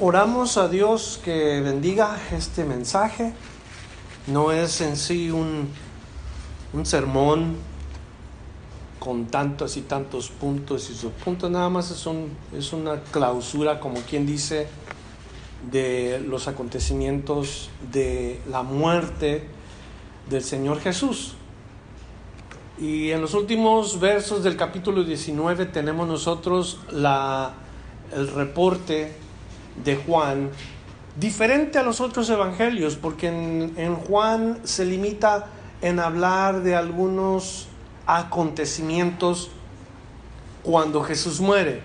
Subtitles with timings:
[0.00, 3.32] Oramos a Dios que bendiga este mensaje.
[4.28, 5.68] No es en sí un,
[6.72, 7.56] un sermón
[9.00, 14.00] con tantos y tantos puntos y subpuntos, nada más es, un, es una clausura, como
[14.02, 14.68] quien dice,
[15.68, 19.48] de los acontecimientos de la muerte
[20.30, 21.34] del Señor Jesús.
[22.78, 27.54] Y en los últimos versos del capítulo 19 tenemos nosotros la,
[28.14, 29.26] el reporte
[29.84, 30.50] de Juan
[31.18, 35.46] diferente a los otros evangelios, porque en, Juan se limita
[35.80, 37.66] en hablar de algunos
[38.06, 39.50] acontecimientos
[40.62, 41.82] cuando Jesús muere.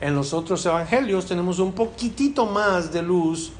[0.00, 3.52] En los otros evangelios tenemos un poquitito más de luz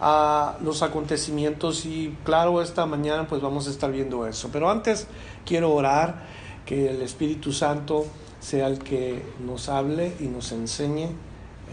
[0.00, 4.50] a los acontecimientos y claro, esta mañana pues vamos a estar viendo eso.
[4.52, 5.06] Pero antes
[5.44, 6.26] quiero orar
[6.66, 8.04] que el Espíritu Santo
[8.40, 11.08] sea el que nos hable y nos enseñe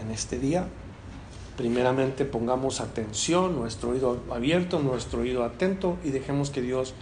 [0.00, 0.68] en este día
[1.56, 6.94] primeramente pongamos atención, nuestro oído abierto, nuestro oído atento y dejemos que Dios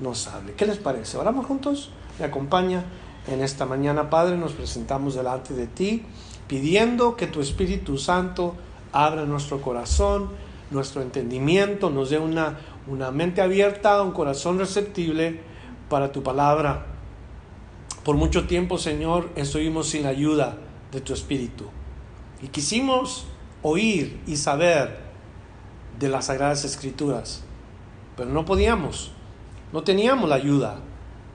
[0.00, 0.54] nos hable.
[0.54, 1.18] ¿Qué les parece?
[1.18, 1.90] ¿Oramos juntos?
[2.18, 2.84] ¿Me acompaña?
[3.28, 6.02] En esta mañana, Padre, nos presentamos delante de ti,
[6.48, 8.54] pidiendo que tu Espíritu Santo
[8.92, 10.30] abra nuestro corazón,
[10.70, 15.40] nuestro entendimiento, nos dé una, una mente abierta, un corazón receptible
[15.90, 16.86] para tu palabra.
[18.04, 20.56] Por mucho tiempo, Señor, estuvimos sin ayuda
[20.90, 21.66] de tu Espíritu.
[22.42, 23.26] Y quisimos
[23.62, 24.98] oír y saber
[25.98, 27.42] de las Sagradas Escrituras,
[28.16, 29.12] pero no podíamos,
[29.72, 30.78] no teníamos la ayuda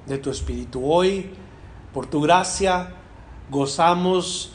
[0.05, 0.81] de tu Espíritu.
[0.85, 1.31] Hoy,
[1.93, 2.95] por tu gracia,
[3.49, 4.53] gozamos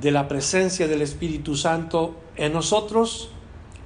[0.00, 3.30] de la presencia del Espíritu Santo en nosotros,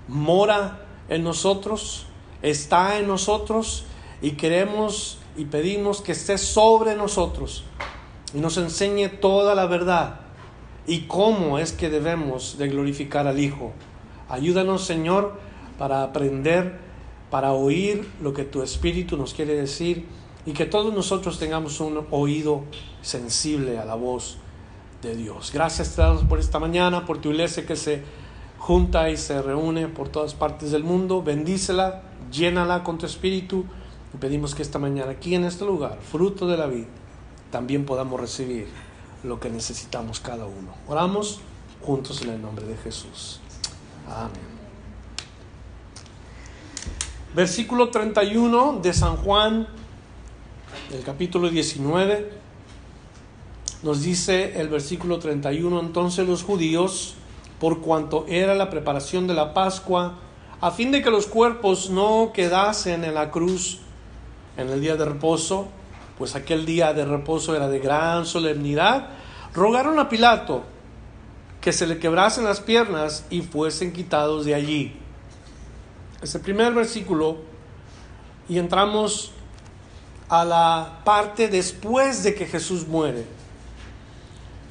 [0.08, 2.06] mora en nosotros,
[2.42, 3.84] está en nosotros
[4.22, 7.64] y queremos y pedimos que esté sobre nosotros
[8.34, 10.20] y nos enseñe toda la verdad
[10.86, 13.72] y cómo es que debemos de glorificar al Hijo.
[14.28, 15.38] Ayúdanos, Señor,
[15.78, 16.78] para aprender,
[17.30, 20.06] para oír lo que tu Espíritu nos quiere decir
[20.46, 22.62] y que todos nosotros tengamos un oído
[23.02, 24.38] sensible a la voz
[25.02, 25.50] de Dios.
[25.52, 28.02] Gracias te por esta mañana, por tu iglesia que se
[28.58, 31.22] junta y se reúne por todas partes del mundo.
[31.22, 33.64] Bendícela, llénala con tu Espíritu
[34.14, 36.88] y pedimos que esta mañana aquí en este lugar, fruto de la vida,
[37.50, 38.68] también podamos recibir
[39.22, 40.74] lo que necesitamos cada uno.
[40.88, 41.40] Oramos
[41.82, 43.40] juntos en el nombre de Jesús.
[44.08, 44.50] Amén.
[47.34, 49.68] Versículo 31 de San Juan,
[50.92, 52.32] el capítulo 19,
[53.82, 57.14] nos dice el versículo 31, entonces los judíos,
[57.60, 60.18] por cuanto era la preparación de la Pascua,
[60.60, 63.78] a fin de que los cuerpos no quedasen en la cruz
[64.56, 65.68] en el día de reposo,
[66.20, 69.08] pues aquel día de reposo era de gran solemnidad,
[69.54, 70.64] rogaron a Pilato
[71.62, 74.92] que se le quebrasen las piernas y fuesen quitados de allí.
[76.20, 77.38] Es el primer versículo
[78.50, 79.32] y entramos
[80.28, 83.24] a la parte después de que Jesús muere.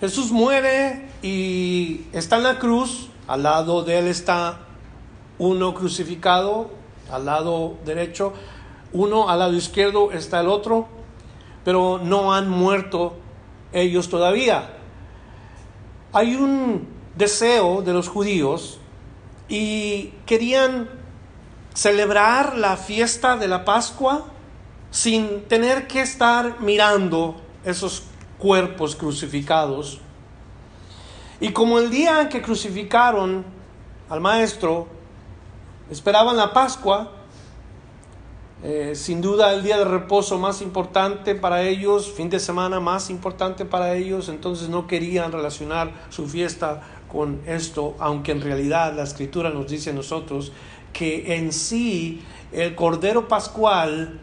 [0.02, 4.60] Jesús muere y está en la cruz, al lado de él está
[5.40, 6.70] uno crucificado,
[7.12, 8.34] al lado derecho,
[8.94, 10.99] uno al lado izquierdo está el otro,
[11.64, 13.16] pero no han muerto
[13.72, 14.78] ellos todavía.
[16.14, 18.80] Hay un deseo de los judíos
[19.48, 20.90] y querían
[21.74, 24.26] celebrar la fiesta de la Pascua
[24.92, 28.04] sin tener que estar mirando esos
[28.38, 30.00] cuerpos crucificados.
[31.40, 33.46] Y como el día en que crucificaron
[34.10, 34.88] al maestro,
[35.90, 37.12] esperaban la Pascua,
[38.62, 43.10] eh, sin duda el día de reposo más importante para ellos, fin de semana más
[43.10, 49.04] importante para ellos, entonces no querían relacionar su fiesta con esto, aunque en realidad la
[49.04, 50.52] escritura nos dice a nosotros
[50.92, 52.22] que en sí
[52.52, 54.20] el Cordero Pascual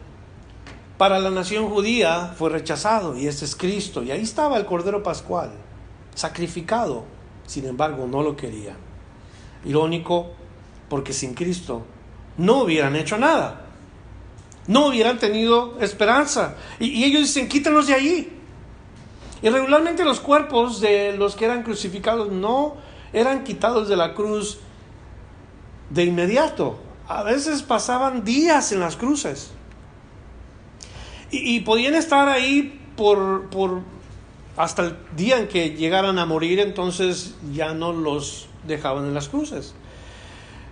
[0.99, 4.03] para la nación judía fue rechazado y este es Cristo.
[4.03, 5.53] Y ahí estaba el Cordero Pascual,
[6.15, 7.05] sacrificado,
[7.47, 8.77] sin embargo no lo querían.
[9.65, 10.33] Irónico,
[10.91, 11.87] porque sin Cristo
[12.37, 13.66] no hubieran hecho nada
[14.67, 16.57] no hubieran tenido esperanza.
[16.79, 18.33] Y, ellos dicen, quítanos de allí.
[19.43, 22.77] Y regularmente los cuerpos de los que eran crucificados no
[23.13, 24.59] eran quitados de la cruz
[25.91, 26.79] de inmediato.
[27.07, 29.51] A veces pasaban días en las cruces.
[31.31, 33.83] Y, podían estar ahí por, por
[34.57, 39.29] hasta el día en que llegaran a morir, entonces ya no los dejaban en las
[39.29, 39.75] cruces.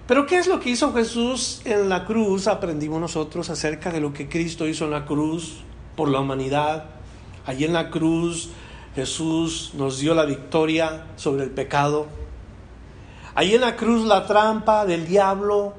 [0.07, 2.47] Pero ¿qué es lo que hizo Jesús en la cruz?
[2.47, 5.63] Aprendimos nosotros acerca de lo que Cristo hizo en la cruz
[5.97, 6.85] por la humanidad.
[7.47, 8.51] Allí en la cruz
[8.95, 12.07] Jesús nos dio la victoria sobre el pecado.
[13.35, 15.73] Allí en la cruz la trampa del diablo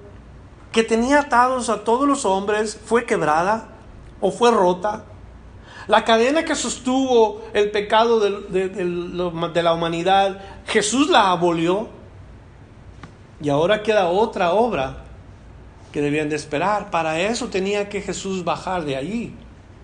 [0.72, 3.76] que tenía atados a todos los hombres fue quebrada
[4.22, 5.06] o fue rota.
[5.88, 11.95] La cadena que sostuvo el pecado de, de la humanidad, Jesús la abolió.
[13.46, 15.04] Y ahora queda otra obra
[15.92, 16.90] que debían de esperar.
[16.90, 19.36] Para eso tenía que Jesús bajar de allí.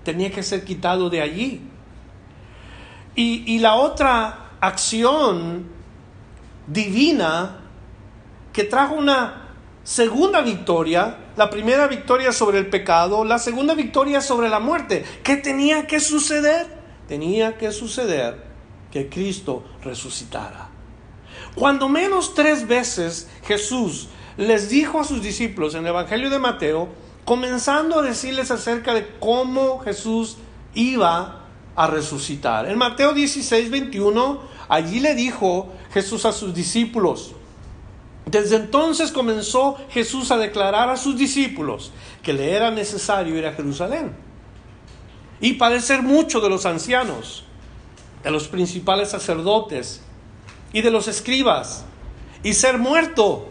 [0.04, 1.62] Tenía que ser quitado de allí.
[3.14, 5.68] Y, y la otra acción
[6.66, 7.60] divina
[8.52, 9.50] que trajo una
[9.84, 15.06] segunda victoria, la primera victoria sobre el pecado, la segunda victoria sobre la muerte.
[15.22, 16.66] ¿Qué tenía que suceder?
[17.08, 18.44] Tenía que suceder
[18.90, 20.71] que Cristo resucitara.
[21.56, 24.08] Cuando menos tres veces Jesús
[24.38, 26.90] les dijo a sus discípulos en el Evangelio de Mateo,
[27.26, 30.38] comenzando a decirles acerca de cómo Jesús
[30.74, 31.46] iba
[31.76, 32.70] a resucitar.
[32.70, 37.34] En Mateo 16, 21, allí le dijo Jesús a sus discípulos,
[38.26, 41.92] desde entonces comenzó Jesús a declarar a sus discípulos
[42.24, 44.16] que le era necesario ir a Jerusalén
[45.42, 47.44] y padecer mucho de los ancianos,
[48.24, 50.02] de los principales sacerdotes
[50.74, 51.86] y de los escribas,
[52.44, 53.50] y ser muerto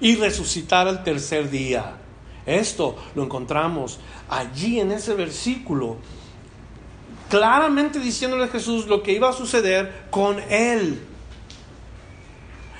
[0.00, 1.96] y resucitar al tercer día.
[2.46, 3.98] Esto lo encontramos
[4.28, 5.98] allí en ese versículo,
[7.28, 11.06] claramente diciéndole a Jesús lo que iba a suceder con él.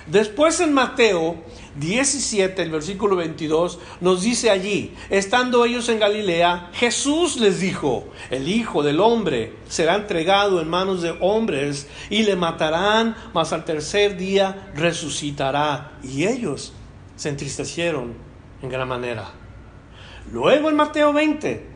[0.07, 1.37] Después en Mateo
[1.81, 8.49] 17, el versículo 22, nos dice allí, estando ellos en Galilea, Jesús les dijo, el
[8.49, 14.17] Hijo del Hombre será entregado en manos de hombres y le matarán, mas al tercer
[14.17, 15.93] día resucitará.
[16.03, 16.75] Y ellos
[17.17, 18.15] se entristecieron
[18.63, 19.31] en gran manera.
[20.31, 21.67] Luego en Mateo 20,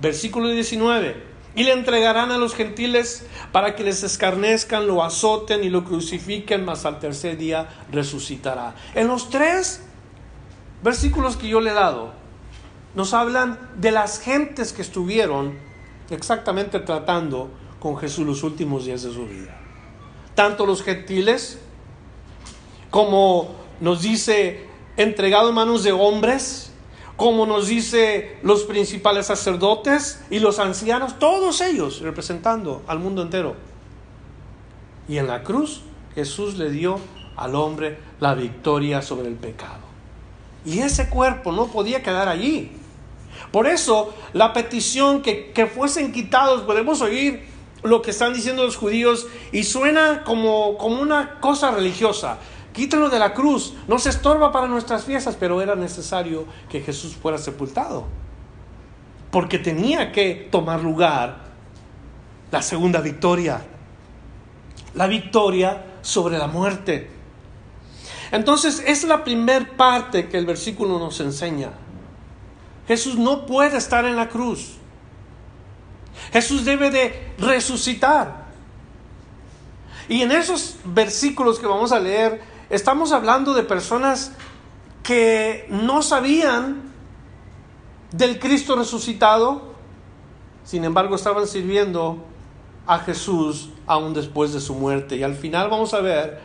[0.00, 1.25] versículo 19,
[1.56, 6.64] y le entregarán a los gentiles para que les escarnezcan, lo azoten y lo crucifiquen,
[6.66, 8.74] mas al tercer día resucitará.
[8.94, 9.80] En los tres
[10.84, 12.12] versículos que yo le he dado,
[12.94, 15.58] nos hablan de las gentes que estuvieron
[16.10, 17.50] exactamente tratando
[17.80, 19.58] con Jesús los últimos días de su vida.
[20.34, 21.58] Tanto los gentiles,
[22.90, 24.66] como nos dice,
[24.98, 26.70] entregado en manos de hombres,
[27.16, 33.56] como nos dice los principales sacerdotes y los ancianos, todos ellos representando al mundo entero.
[35.08, 35.82] Y en la cruz
[36.14, 37.00] Jesús le dio
[37.36, 39.86] al hombre la victoria sobre el pecado.
[40.64, 42.72] Y ese cuerpo no podía quedar allí.
[43.52, 47.44] Por eso la petición que, que fuesen quitados, podemos oír
[47.82, 52.38] lo que están diciendo los judíos y suena como, como una cosa religiosa.
[52.76, 57.16] Quítalo de la cruz, no se estorba para nuestras fiestas, pero era necesario que Jesús
[57.16, 58.04] fuera sepultado,
[59.30, 61.38] porque tenía que tomar lugar
[62.50, 63.62] la segunda victoria,
[64.92, 67.08] la victoria sobre la muerte.
[68.30, 71.70] Entonces es la primer parte que el versículo nos enseña.
[72.86, 74.74] Jesús no puede estar en la cruz.
[76.30, 78.44] Jesús debe de resucitar.
[80.10, 84.32] Y en esos versículos que vamos a leer, Estamos hablando de personas
[85.04, 86.82] que no sabían
[88.10, 89.74] del Cristo resucitado,
[90.64, 92.24] sin embargo estaban sirviendo
[92.88, 95.14] a Jesús aún después de su muerte.
[95.14, 96.40] Y al final vamos a ver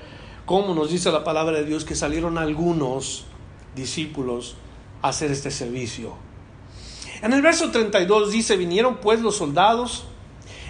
[0.45, 3.25] cómo nos dice la palabra de Dios que salieron algunos
[3.75, 4.57] discípulos
[5.01, 6.13] a hacer este servicio.
[7.23, 10.05] En el verso 32 dice, vinieron pues los soldados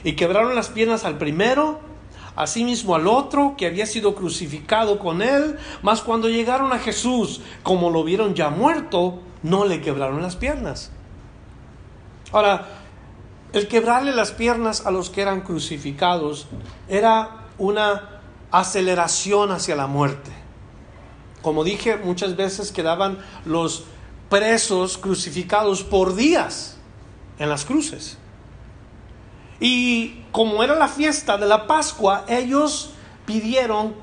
[0.05, 1.90] y quebraron las piernas al primero
[2.35, 7.89] asimismo al otro que había sido crucificado con él, mas cuando llegaron a Jesús, como
[7.89, 10.91] lo vieron ya muerto, no le quebraron las piernas.
[12.31, 12.67] Ahora,
[13.53, 16.47] el quebrarle las piernas a los que eran crucificados
[16.88, 18.21] era una
[18.51, 20.31] aceleración hacia la muerte.
[21.41, 23.83] Como dije, muchas veces quedaban los
[24.29, 26.77] presos crucificados por días
[27.39, 28.17] en las cruces.
[29.62, 32.89] Y como era la fiesta de la Pascua, ellos
[33.27, 33.94] pidieron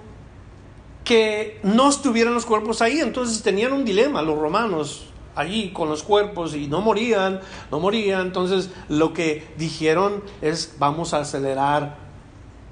[1.04, 3.00] que no estuvieran los cuerpos ahí.
[3.00, 7.40] Entonces tenían un dilema los romanos allí con los cuerpos y no morían,
[7.72, 8.20] no morían.
[8.28, 11.96] Entonces lo que dijeron es vamos a acelerar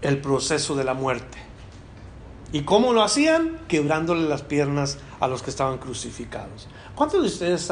[0.01, 1.39] el proceso de la muerte.
[2.53, 3.59] ¿Y cómo lo hacían?
[3.67, 6.69] Quebrándole las piernas a los que estaban crucificados.
[6.95, 7.69] ¿Cuántos de ustedes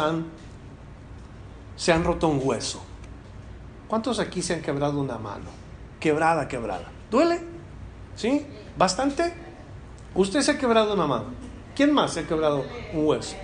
[1.77, 2.83] se han roto un hueso?
[3.89, 5.47] ¿Cuántos aquí se han quebrado una mano?
[6.01, 6.85] Quebrada, quebrada.
[7.11, 7.41] ¿Duele?
[8.17, 8.47] ¿Sí?
[8.77, 9.33] ¿Bastante?
[10.15, 11.27] Usted se ha quebrado una mano.
[11.75, 13.37] ¿Quién más se ha quebrado un hueso?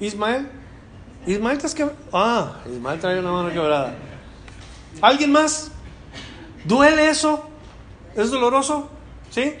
[0.00, 0.48] ¿Ismael?
[1.26, 1.98] ¿Ismael te has quebrado?
[2.12, 3.94] Ah, Ismael trae una mano quebrada.
[5.00, 5.70] ¿Alguien más?
[6.64, 7.48] ¿Duele eso?
[8.14, 8.88] ¿Es doloroso?
[9.30, 9.54] ¿Sí?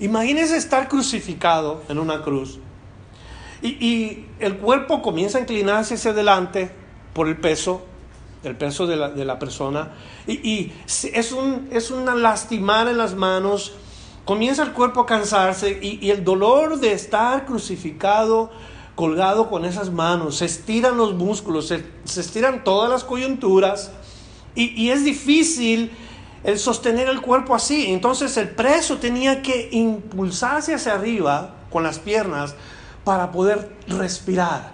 [0.00, 2.58] Imagínese estar crucificado en una cruz
[3.62, 6.70] y, el cuerpo comienza a inclinarse hacia adelante
[7.12, 7.86] por el peso,
[8.44, 9.92] el peso de la, persona,
[10.26, 13.72] y, es, un, es una lastimar en las manos,
[14.24, 18.50] comienza el cuerpo a cansarse y, el dolor de estar crucificado,
[18.94, 23.92] colgado con esas manos, se estiran los músculos, se, se estiran todas las coyunturas
[24.54, 25.90] y, es difícil
[26.44, 27.92] el sostener el cuerpo así.
[27.92, 32.54] Entonces el preso tenía que impulsarse hacia arriba con las piernas
[33.04, 34.72] para poder respirar,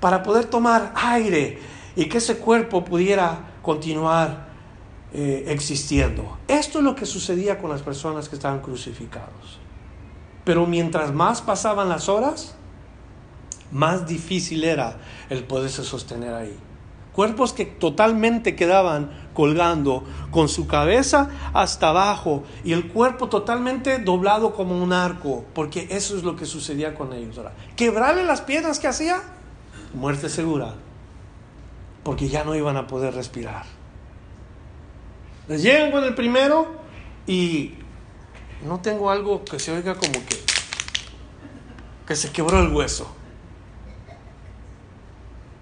[0.00, 1.60] para poder tomar aire
[1.96, 4.48] y que ese cuerpo pudiera continuar
[5.12, 6.38] eh, existiendo.
[6.48, 9.60] Esto es lo que sucedía con las personas que estaban crucificados.
[10.44, 12.54] Pero mientras más pasaban las horas,
[13.70, 14.98] más difícil era
[15.30, 16.56] el poderse sostener ahí.
[17.12, 24.54] Cuerpos que totalmente quedaban colgando con su cabeza hasta abajo y el cuerpo totalmente doblado
[24.54, 27.36] como un arco, porque eso es lo que sucedía con ellos.
[27.36, 29.20] Ahora, quebrarle las piernas que hacía,
[29.92, 30.74] muerte segura,
[32.02, 33.64] porque ya no iban a poder respirar.
[35.48, 36.66] Les llegan con el primero
[37.26, 37.74] y
[38.66, 40.52] no tengo algo que se oiga como que
[42.06, 43.06] que se quebró el hueso.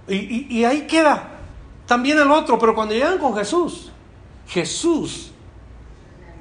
[0.08, 1.38] Y, y ahí queda
[1.86, 3.92] también el otro, pero cuando llegan con Jesús,
[4.48, 5.30] Jesús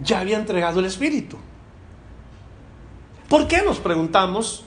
[0.02, 1.38] ya había entregado el Espíritu.
[3.28, 4.64] ¿Por qué nos preguntamos?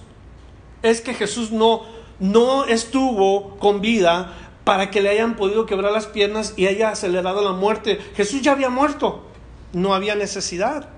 [0.83, 1.83] Es que Jesús no,
[2.21, 7.43] no estuvo con vida para que le hayan podido quebrar las piernas y haya acelerado
[7.43, 7.99] la muerte.
[8.15, 9.25] Jesús ya había muerto.
[9.73, 10.89] No había necesidad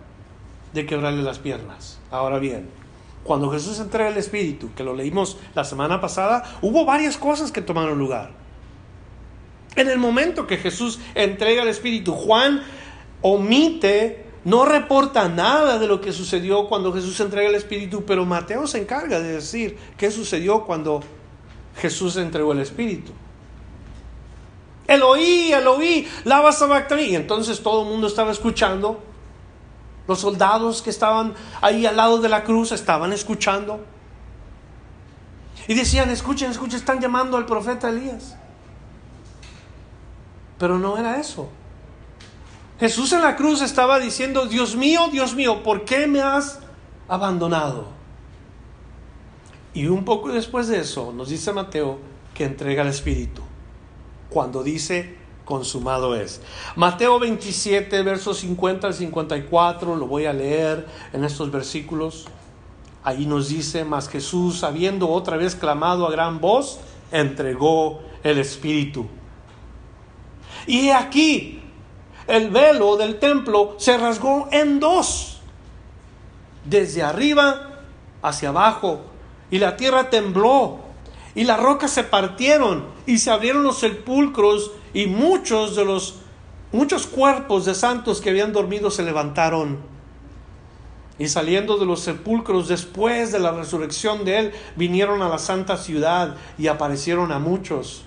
[0.73, 1.99] de quebrarle las piernas.
[2.11, 2.69] Ahora bien,
[3.23, 7.63] cuando Jesús entrega el Espíritu, que lo leímos la semana pasada, hubo varias cosas que
[7.63, 8.33] tomaron lugar.
[9.77, 12.63] En el momento que Jesús entrega el Espíritu, Juan
[13.23, 18.67] omite, no reporta nada de lo que sucedió cuando Jesús entrega el Espíritu, pero Mateo
[18.67, 21.01] se encarga de decir qué sucedió cuando
[21.77, 23.13] Jesús entregó el Espíritu.
[24.87, 27.03] Eloí, Eloí, lava sabactani.
[27.03, 29.03] Y entonces todo el mundo estaba escuchando.
[30.07, 33.81] Los soldados que estaban ahí al lado de la cruz estaban escuchando.
[35.67, 38.37] Y decían, escuchen, escuchen, están llamando al profeta Elías.
[40.59, 41.49] Pero no era eso.
[42.79, 46.59] Jesús en la cruz estaba diciendo, Dios mío, Dios mío, ¿por qué me has
[47.09, 47.89] abandonado?
[49.73, 51.99] Y un poco después de eso nos dice Mateo
[52.35, 53.43] que entrega el Espíritu.
[54.35, 55.15] Cuando dice,
[55.45, 56.41] consumado es.
[56.75, 62.27] Mateo 27, versos 50 al 54, lo voy a leer en estos versículos.
[63.05, 66.81] Ahí nos dice, mas Jesús, habiendo otra vez clamado a gran voz,
[67.13, 69.07] entregó el Espíritu.
[70.67, 71.63] Y aquí
[72.27, 75.43] el velo del templo se rasgó en dos,
[76.65, 77.83] desde arriba
[78.21, 78.99] hacia abajo,
[79.49, 80.81] y la tierra tembló,
[81.37, 86.21] y las rocas se partieron, y se abrieron los sepulcros, y muchos de los
[86.73, 89.79] muchos cuerpos de santos que habían dormido se levantaron.
[91.19, 95.77] Y saliendo de los sepulcros después de la resurrección de él, vinieron a la santa
[95.77, 98.05] ciudad y aparecieron a muchos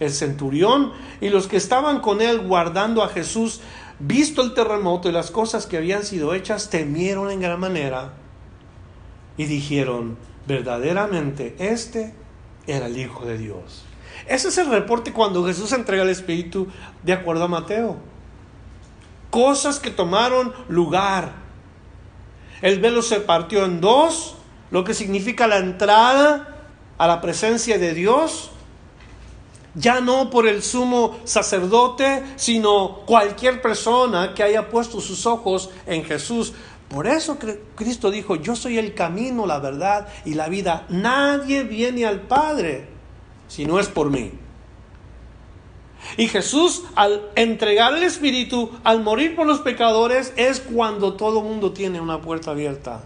[0.00, 3.60] el centurión y los que estaban con él guardando a Jesús,
[4.00, 8.14] visto el terremoto y las cosas que habían sido hechas, temieron en gran manera
[9.36, 12.14] y dijeron, verdaderamente este
[12.66, 13.84] era el Hijo de Dios.
[14.26, 16.68] Ese es el reporte cuando Jesús entrega el Espíritu
[17.02, 17.96] de acuerdo a Mateo.
[19.30, 21.32] Cosas que tomaron lugar.
[22.60, 24.36] El velo se partió en dos,
[24.70, 26.66] lo que significa la entrada
[26.98, 28.52] a la presencia de Dios
[29.74, 36.04] ya no por el sumo sacerdote, sino cualquier persona que haya puesto sus ojos en
[36.04, 36.52] Jesús.
[36.88, 37.38] Por eso
[37.74, 40.84] Cristo dijo, yo soy el camino, la verdad y la vida.
[40.90, 42.86] Nadie viene al Padre
[43.48, 44.32] si no es por mí.
[46.16, 51.72] Y Jesús, al entregar el Espíritu, al morir por los pecadores, es cuando todo mundo
[51.72, 53.04] tiene una puerta abierta.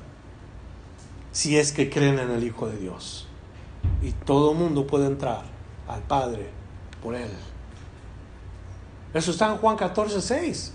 [1.31, 3.29] Si es que creen en el Hijo de Dios.
[4.03, 5.56] Y todo mundo puede entrar
[5.88, 6.50] al Padre
[7.02, 7.31] por Él.
[9.14, 10.73] Eso está en Juan 14, 6.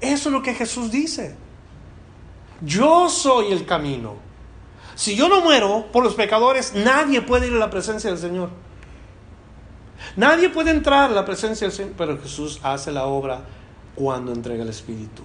[0.00, 1.36] Eso es lo que Jesús dice.
[2.60, 4.16] Yo soy el camino.
[4.94, 8.50] Si yo no muero por los pecadores, nadie puede ir a la presencia del Señor.
[10.16, 13.44] Nadie puede entrar a la presencia del Señor, pero Jesús hace la obra
[13.94, 15.22] cuando entrega el Espíritu.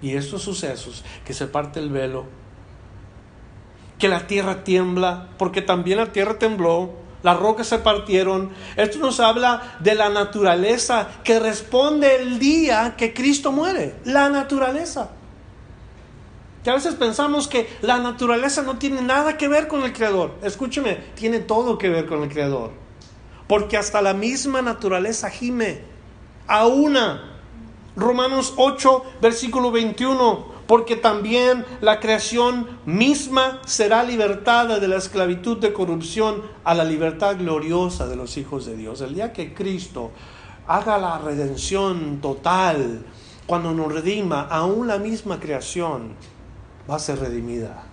[0.00, 2.24] Y estos sucesos, que se parte el velo,
[4.02, 6.90] que la tierra tiembla, porque también la tierra tembló,
[7.22, 8.50] las rocas se partieron.
[8.74, 13.94] Esto nos habla de la naturaleza que responde el día que Cristo muere.
[14.04, 15.12] La naturaleza.
[16.64, 20.34] Que a veces pensamos que la naturaleza no tiene nada que ver con el Creador.
[20.42, 22.72] Escúcheme, tiene todo que ver con el Creador.
[23.46, 25.82] Porque hasta la misma naturaleza gime
[26.48, 27.38] a una.
[27.94, 35.72] Romanos 8, versículo 21 porque también la creación misma será libertada de la esclavitud de
[35.72, 39.00] corrupción a la libertad gloriosa de los hijos de Dios.
[39.00, 40.10] El día que Cristo
[40.66, 43.04] haga la redención total,
[43.46, 46.14] cuando nos redima, aún la misma creación
[46.88, 47.84] va a ser redimida.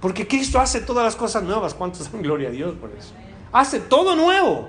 [0.00, 1.74] Porque Cristo hace todas las cosas nuevas.
[1.74, 3.12] ¿Cuántos dan gloria a Dios por eso?
[3.52, 4.68] Hace todo nuevo.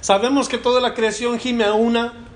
[0.00, 2.31] Sabemos que toda la creación gime a una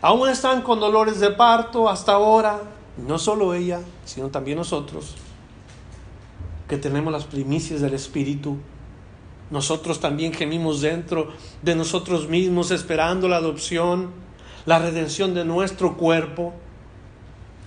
[0.00, 2.60] Aún están con dolores de parto hasta ahora,
[2.96, 5.16] no solo ella, sino también nosotros,
[6.68, 8.56] que tenemos las primicias del Espíritu.
[9.50, 14.10] Nosotros también gemimos dentro de nosotros mismos esperando la adopción,
[14.66, 16.52] la redención de nuestro cuerpo,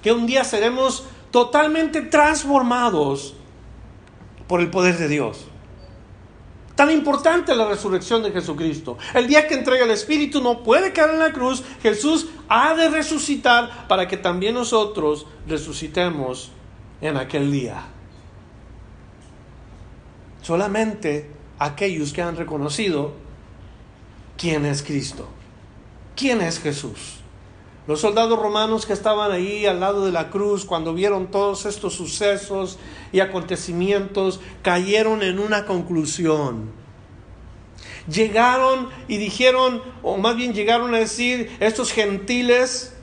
[0.01, 3.33] que un día seremos totalmente transformados
[4.47, 5.50] por el poder de Dios.
[6.81, 8.97] Tan importante la resurrección de Jesucristo.
[9.13, 11.63] El día que entrega el Espíritu no puede caer en la cruz.
[11.83, 16.51] Jesús ha de resucitar para que también nosotros resucitemos
[16.99, 17.83] en aquel día.
[20.41, 23.13] Solamente aquellos que han reconocido
[24.35, 25.27] quién es Cristo,
[26.15, 27.20] quién es Jesús.
[27.91, 31.93] Los soldados romanos que estaban ahí al lado de la cruz, cuando vieron todos estos
[31.93, 32.79] sucesos
[33.11, 36.71] y acontecimientos, cayeron en una conclusión.
[38.09, 42.93] Llegaron y dijeron, o más bien llegaron a decir, estos gentiles,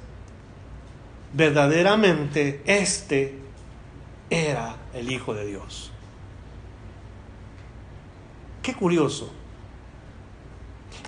[1.35, 3.39] verdaderamente este
[4.31, 5.91] era el Hijo de Dios.
[8.63, 9.31] Qué curioso.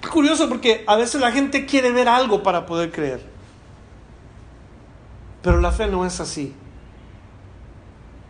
[0.02, 3.29] Qué curioso porque a veces la gente quiere ver algo para poder creer.
[5.42, 6.54] Pero la fe no es así.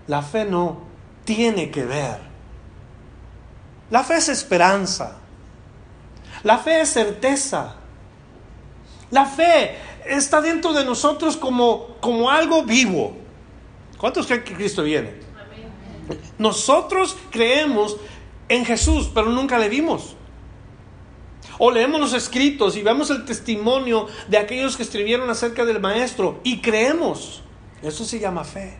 [0.06, 0.78] La fe no
[1.24, 2.18] tiene que ver.
[3.90, 5.18] La fe es esperanza.
[6.42, 7.74] La fe es certeza.
[9.10, 13.16] La fe está dentro de nosotros como, como algo vivo.
[13.98, 15.14] ¿Cuántos creen que Cristo viene?
[16.38, 17.96] Nosotros creemos
[18.48, 20.16] en Jesús, pero nunca le vimos.
[21.62, 26.40] O leemos los escritos y vemos el testimonio de aquellos que escribieron acerca del Maestro
[26.42, 27.42] y creemos.
[27.82, 28.78] Eso se llama fe.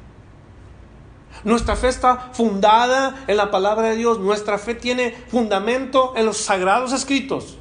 [1.45, 4.19] Nuestra fe está fundada en la palabra de Dios.
[4.19, 7.59] Nuestra fe tiene fundamento en los sagrados escritos.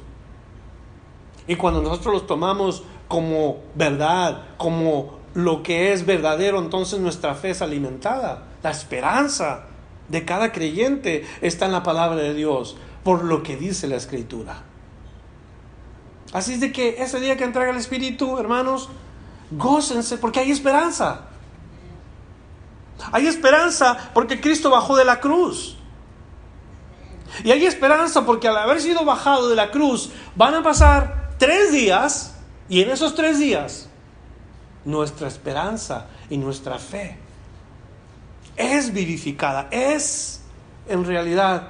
[1.46, 7.50] Y cuando nosotros los tomamos como verdad, como lo que es verdadero, entonces nuestra fe
[7.50, 8.46] es alimentada.
[8.62, 9.66] La esperanza
[10.08, 14.69] de cada creyente está en la palabra de Dios, por lo que dice la escritura.
[16.32, 18.88] Así es de que ese día que entrega el Espíritu, hermanos,
[19.50, 21.22] gócense porque hay esperanza.
[23.12, 25.76] Hay esperanza porque Cristo bajó de la cruz.
[27.44, 31.72] Y hay esperanza porque al haber sido bajado de la cruz van a pasar tres
[31.72, 32.34] días
[32.68, 33.88] y en esos tres días
[34.84, 37.18] nuestra esperanza y nuestra fe
[38.56, 40.42] es vivificada, es
[40.88, 41.68] en realidad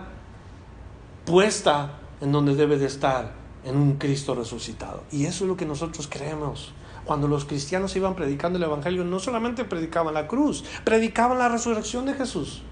[1.24, 5.04] puesta en donde debe de estar en un Cristo resucitado.
[5.10, 6.72] Y eso es lo que nosotros creemos.
[7.04, 12.06] Cuando los cristianos iban predicando el Evangelio, no solamente predicaban la cruz, predicaban la resurrección
[12.06, 12.62] de Jesús.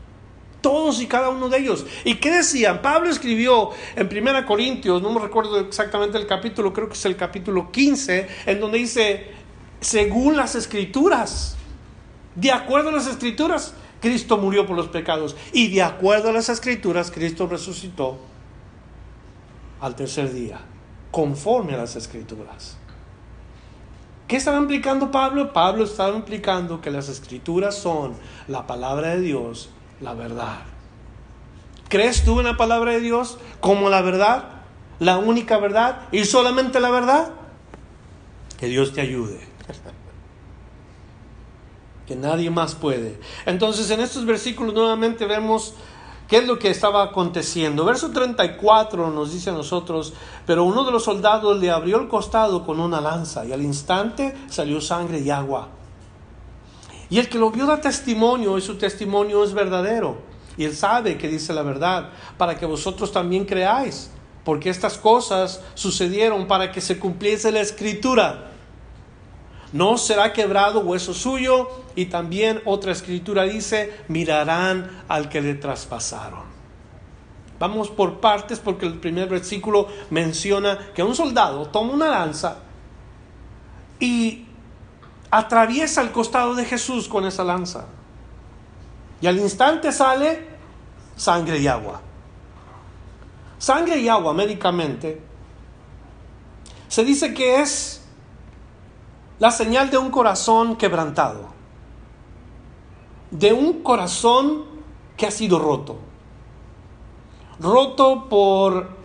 [0.60, 1.86] Todos y cada uno de ellos.
[2.04, 2.82] ¿Y qué decían?
[2.82, 7.16] Pablo escribió en 1 Corintios, no me recuerdo exactamente el capítulo, creo que es el
[7.16, 9.30] capítulo 15, en donde dice,
[9.80, 11.56] según las escrituras,
[12.34, 15.36] de acuerdo a las escrituras, Cristo murió por los pecados.
[15.52, 18.18] Y de acuerdo a las escrituras, Cristo resucitó
[19.80, 20.60] al tercer día
[21.18, 22.76] conforme a las escrituras.
[24.28, 25.52] ¿Qué estaba implicando Pablo?
[25.52, 28.14] Pablo estaba implicando que las escrituras son
[28.46, 29.68] la palabra de Dios,
[30.00, 30.60] la verdad.
[31.88, 34.44] ¿Crees tú en la palabra de Dios como la verdad?
[35.00, 37.32] La única verdad y solamente la verdad.
[38.56, 39.40] Que Dios te ayude.
[42.06, 43.18] que nadie más puede.
[43.44, 45.74] Entonces en estos versículos nuevamente vemos
[46.28, 47.86] ¿Qué es lo que estaba aconteciendo?
[47.86, 50.12] Verso 34 nos dice a nosotros,
[50.44, 54.36] pero uno de los soldados le abrió el costado con una lanza y al instante
[54.48, 55.68] salió sangre y agua.
[57.08, 60.18] Y el que lo vio da testimonio y su testimonio es verdadero.
[60.58, 64.10] Y él sabe que dice la verdad para que vosotros también creáis.
[64.44, 68.52] Porque estas cosas sucedieron para que se cumpliese la escritura.
[69.72, 71.68] No será quebrado hueso suyo.
[71.94, 76.48] Y también otra escritura dice, mirarán al que le traspasaron.
[77.58, 82.58] Vamos por partes porque el primer versículo menciona que un soldado toma una lanza
[83.98, 84.46] y
[85.30, 87.86] atraviesa el costado de Jesús con esa lanza.
[89.20, 90.46] Y al instante sale
[91.16, 92.00] sangre y agua.
[93.58, 95.20] Sangre y agua médicamente
[96.86, 97.97] se dice que es
[99.38, 101.46] la señal de un corazón quebrantado,
[103.30, 104.64] de un corazón
[105.16, 105.96] que ha sido roto,
[107.60, 108.96] roto por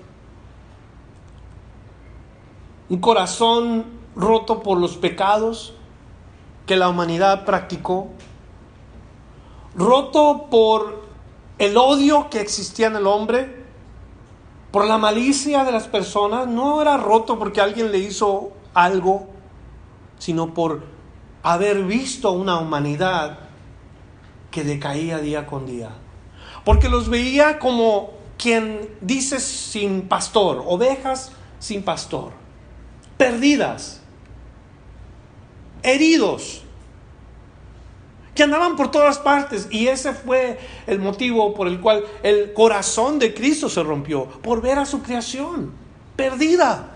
[2.89, 5.74] un corazón roto por los pecados,
[6.65, 8.08] que la humanidad practicó,
[9.76, 11.04] roto por
[11.58, 13.63] el odio que existía en el hombre,
[14.72, 19.28] por la malicia de las personas, no era roto porque alguien le hizo algo,
[20.24, 20.86] sino por
[21.44, 23.40] haber visto una humanidad
[24.52, 25.90] que decaía día con día.
[26.64, 32.32] Porque los veía como quien dice sin pastor, ovejas sin pastor,
[33.18, 34.00] perdidas
[35.82, 36.62] heridos,
[38.34, 39.68] que andaban por todas partes.
[39.72, 40.58] Y ese fue
[40.88, 45.04] el motivo por el cual el corazón de Cristo se rompió, por ver a su
[45.04, 45.74] creación
[46.16, 46.93] perdida.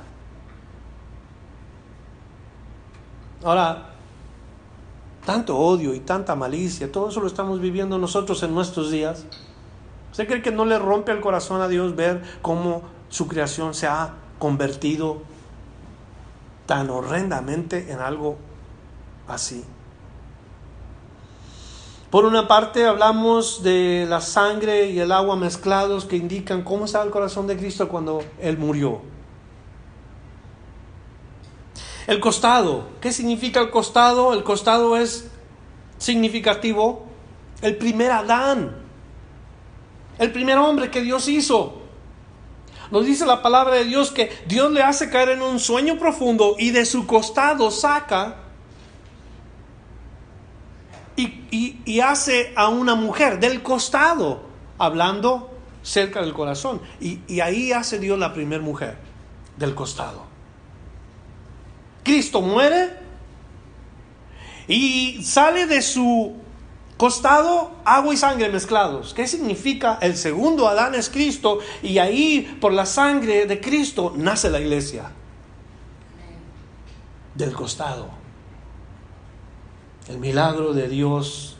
[3.43, 3.89] Ahora,
[5.26, 9.26] tanto odio y tanta malicia, todo eso lo estamos viviendo nosotros en nuestros días.
[10.12, 13.88] ¿Usted cree que no le rompe el corazón a Dios ver cómo su creación se
[13.88, 15.21] ha convertido
[16.65, 18.38] tan horrendamente en algo
[19.28, 19.63] así.
[22.12, 27.04] Por una parte hablamos de la sangre y el agua mezclados que indican cómo estaba
[27.04, 29.02] el corazón de Cristo cuando Él murió.
[32.08, 34.34] El costado, ¿qué significa el costado?
[34.34, 35.30] El costado es
[35.98, 37.06] significativo.
[37.62, 38.78] El primer Adán,
[40.17, 41.82] el primer hombre que Dios hizo.
[42.91, 46.56] Nos dice la palabra de Dios que Dios le hace caer en un sueño profundo
[46.58, 48.38] y de su costado saca
[51.17, 54.43] y, hace a una mujer del costado,
[54.78, 55.50] hablando
[55.82, 56.80] cerca del corazón.
[57.02, 58.98] Y, y ahí hace Dios la primera mujer,
[59.58, 60.37] del costado.
[62.08, 62.93] Cristo muere
[64.67, 66.36] y sale de su
[66.98, 69.13] costado agua y sangre mezclados.
[69.13, 70.00] ¿Qué significa?
[70.02, 75.12] El segundo Adán es Cristo y ahí por la sangre de Cristo nace la iglesia.
[77.36, 78.17] Del costado
[80.10, 81.58] el milagro de Dios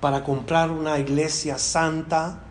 [0.00, 2.42] para comprar una iglesia santa,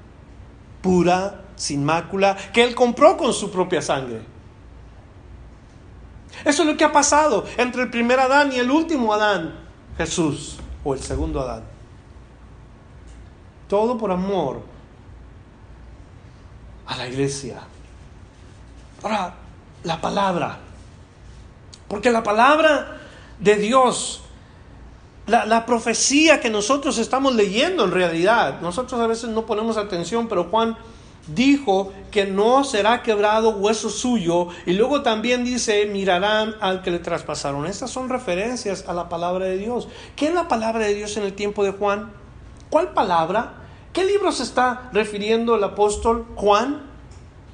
[0.81, 4.21] pura, sin mácula, que Él compró con su propia sangre.
[6.43, 9.55] Eso es lo que ha pasado entre el primer Adán y el último Adán,
[9.97, 11.63] Jesús, o el segundo Adán.
[13.67, 14.61] Todo por amor
[16.85, 17.61] a la iglesia.
[19.01, 19.33] Ahora,
[19.83, 20.59] la palabra.
[21.87, 22.99] Porque la palabra
[23.39, 24.25] de Dios
[25.27, 28.61] la, profecía que nosotros estamos leyendo en realidad.
[28.61, 30.77] Nosotros a veces no ponemos atención, pero Juan
[31.27, 36.99] dijo que no será quebrado hueso suyo y luego también dice mirarán al que le
[36.99, 37.65] traspasaron.
[37.65, 39.87] Estas son referencias a la palabra de Dios.
[40.15, 42.11] ¿Qué es la palabra de Dios en el tiempo de Juan?
[42.69, 43.53] ¿Cuál palabra?
[43.93, 46.83] ¿Qué libro se está refiriendo el apóstol Juan?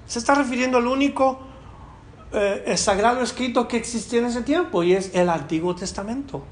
[0.08, 1.40] Se está refiriendo al único
[2.34, 6.44] eh, sagrado escrito que existía en ese tiempo y es el Antiguo Testamento.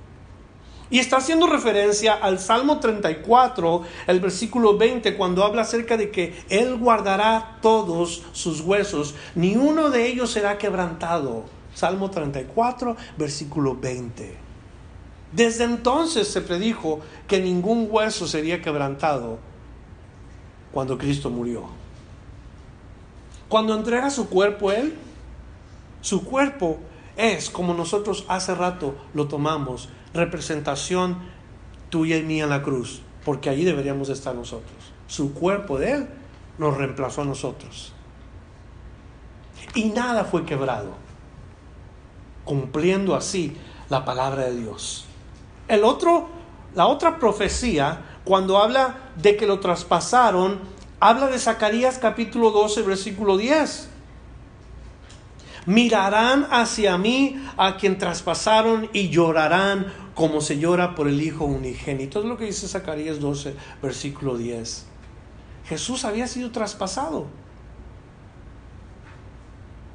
[0.91, 6.43] Y está haciendo referencia al Salmo 34, el versículo 20, cuando habla acerca de que
[6.49, 11.45] Él guardará todos sus huesos, ni uno de ellos será quebrantado.
[11.75, 14.35] Salmo 34, versículo 20.
[15.31, 19.37] Desde entonces se predijo que ningún hueso sería quebrantado
[20.71, 21.65] cuando Cristo murió.
[23.47, 24.95] Cuando entrega su cuerpo Él,
[26.01, 26.79] su cuerpo
[27.17, 31.17] es como nosotros hace rato lo tomamos, representación
[31.89, 34.71] tuya y mía en la cruz, porque ahí deberíamos estar nosotros.
[35.07, 36.07] Su cuerpo de Él
[36.57, 37.93] nos reemplazó a nosotros.
[39.75, 40.93] Y nada fue quebrado,
[42.43, 43.55] cumpliendo así
[43.89, 45.05] la palabra de Dios.
[45.67, 46.29] El otro,
[46.75, 50.59] la otra profecía, cuando habla de que lo traspasaron,
[50.99, 53.88] habla de Zacarías capítulo 12, versículo 10.
[55.65, 62.19] Mirarán hacia mí a quien traspasaron y llorarán como se llora por el Hijo unigénito.
[62.19, 64.85] Es lo que dice Zacarías 12, versículo 10.
[65.65, 67.27] Jesús había sido traspasado.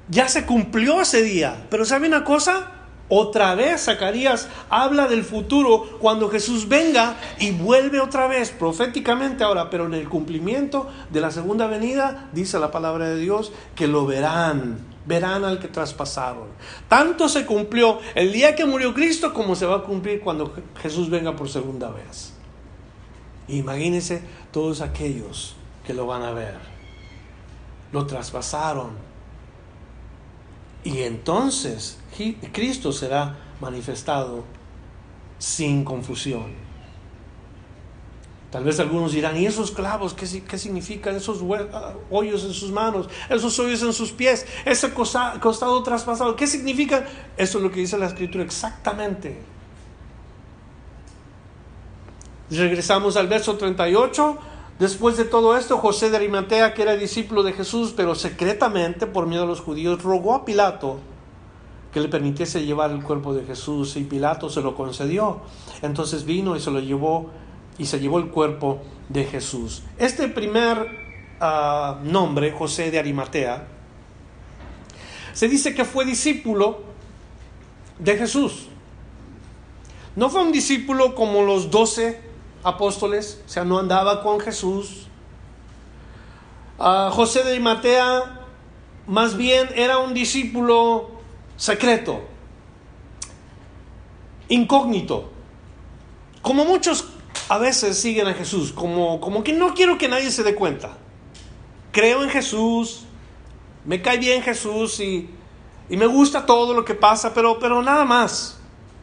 [0.09, 1.66] Ya se cumplió ese día.
[1.70, 2.73] Pero ¿sabe una cosa?
[3.08, 9.68] Otra vez Zacarías habla del futuro cuando Jesús venga y vuelve otra vez proféticamente ahora,
[9.68, 14.06] pero en el cumplimiento de la segunda venida, dice la palabra de Dios, que lo
[14.06, 16.48] verán, verán al que traspasaron.
[16.88, 21.10] Tanto se cumplió el día que murió Cristo como se va a cumplir cuando Jesús
[21.10, 22.32] venga por segunda vez.
[23.48, 26.56] Imagínense todos aquellos que lo van a ver.
[27.92, 28.92] Lo traspasaron.
[30.82, 31.98] Y entonces
[32.53, 34.44] Cristo será manifestado
[35.38, 36.64] sin confusión.
[38.50, 41.16] Tal vez algunos dirán, ¿y esos clavos qué, qué significan?
[41.16, 41.40] Esos
[41.72, 47.05] ah, hoyos en sus manos, esos hoyos en sus pies, ese costado traspasado, ¿qué significan?
[47.37, 49.42] Eso es lo que dice la escritura exactamente.
[52.48, 54.38] Regresamos al verso 38.
[54.79, 59.27] Después de todo esto, José de Arimatea, que era discípulo de Jesús, pero secretamente, por
[59.27, 61.00] miedo a los judíos, rogó a Pilato
[61.94, 65.42] que le permitiese llevar el cuerpo de Jesús y Pilato se lo concedió.
[65.80, 67.30] Entonces vino y se lo llevó
[67.78, 69.85] y se llevó el cuerpo de Jesús.
[69.96, 70.88] Este primer
[71.40, 73.68] ah, nombre, José de Arimatea,
[75.35, 76.80] se dice que fue discípulo
[78.00, 78.66] de Jesús.
[80.16, 82.20] No fue un discípulo como los doce
[82.64, 85.07] apóstoles, o sea, no andaba con Jesús.
[86.76, 88.40] Ah, José de Arimatea
[89.07, 91.13] más bien era un discípulo
[91.56, 92.22] secreto,
[94.48, 95.30] incógnito.
[96.42, 97.08] Como muchos
[97.48, 100.96] a veces siguen a Jesús, como, como que no quiero que nadie se dé cuenta.
[101.92, 103.04] Creo en Jesús,
[103.84, 105.30] me cae bien Jesús y,
[105.88, 108.58] y me gusta todo lo que pasa, pero, pero nada más.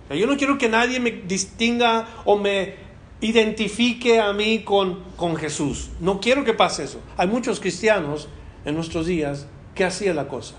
[0.10, 2.76] Yo no quiero que nadie me distinga o me
[3.22, 5.90] identifique a mí con, con Jesús.
[6.00, 7.00] No quiero que pase eso.
[7.18, 8.28] Hay muchos cristianos
[8.66, 10.56] en nuestros días que hacían la cosa.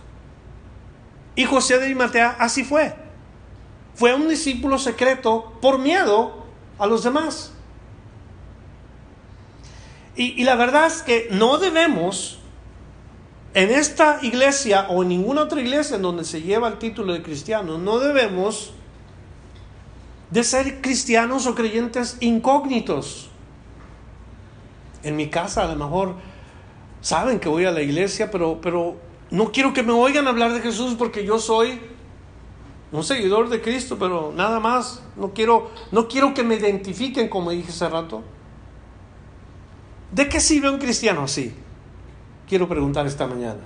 [1.34, 2.94] Y José de Arimatea así fue.
[3.94, 6.44] Fue un discípulo secreto por miedo
[6.78, 7.52] a los demás.
[10.14, 12.38] Y, la verdad es que no debemos,
[13.54, 17.22] en esta iglesia o en ninguna otra iglesia en donde se lleva el título de
[17.22, 18.72] cristiano, no debemos
[20.30, 23.30] de ser cristianos o creyentes incógnitos.
[25.02, 26.14] En mi casa a lo mejor
[27.00, 28.96] saben que voy a la iglesia, pero, pero
[29.32, 31.80] no quiero que me oigan hablar de Jesús porque yo soy
[32.92, 35.02] un seguidor de Cristo, pero nada más.
[35.16, 38.22] No quiero, no quiero que me identifiquen como dije hace rato.
[40.10, 41.54] ¿De qué sirve un cristiano así?
[42.46, 43.60] Quiero preguntar esta mañana.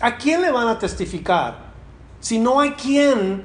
[0.00, 1.72] ¿A quién le van a testificar
[2.20, 3.42] si no hay quien,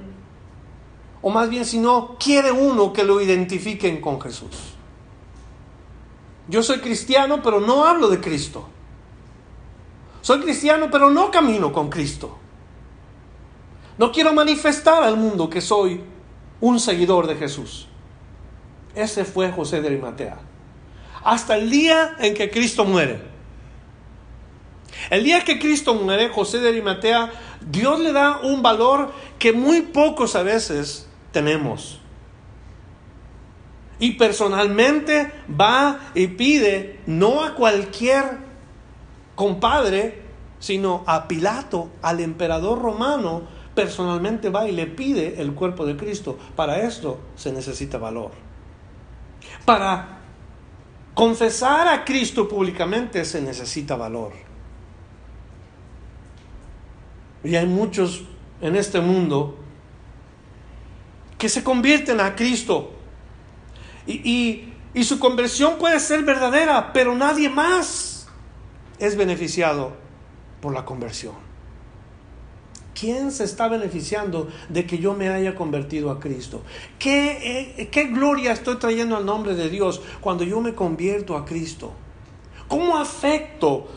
[1.24, 4.76] o más bien si no quiere uno que lo identifiquen con Jesús?
[6.48, 8.70] Yo soy cristiano, pero no hablo de Cristo.
[10.28, 12.38] Soy cristiano, pero no camino con Cristo.
[13.98, 16.04] No quiero manifestar al mundo que soy
[16.60, 17.88] un seguidor de Jesús.
[18.94, 20.38] Ese fue José de Arimatea.
[21.24, 23.22] Hasta el día en que Cristo muere.
[25.10, 29.82] El día que Cristo muere, José de Arimatea, Dios le da un valor que muy
[29.82, 32.02] pocos a veces tenemos.
[33.98, 38.47] Y personalmente va y pide no a cualquier
[39.38, 40.24] compadre,
[40.60, 43.44] sino a Pilato, al emperador romano,
[43.76, 46.40] personalmente va y le pide el cuerpo de Cristo.
[46.56, 48.32] Para esto se necesita valor.
[49.64, 50.22] Para
[51.14, 54.34] confesar a Cristo públicamente se necesita valor.
[57.44, 58.24] Y hay muchos
[58.60, 59.56] en este mundo
[61.38, 62.92] que se convierten a Cristo.
[64.08, 68.17] Y, y su conversión puede ser verdadera, pero nadie más
[69.00, 69.94] es beneficiado
[70.62, 71.48] por la conversión.
[73.00, 76.64] ¿Quién se está beneficiando de que yo me haya convertido a Cristo?
[76.98, 81.46] ¿Qué, eh, ¿Qué, gloria estoy trayendo al nombre de Dios cuando yo me convierto a
[81.46, 81.94] Cristo?
[82.68, 83.88] ¿Cómo afecto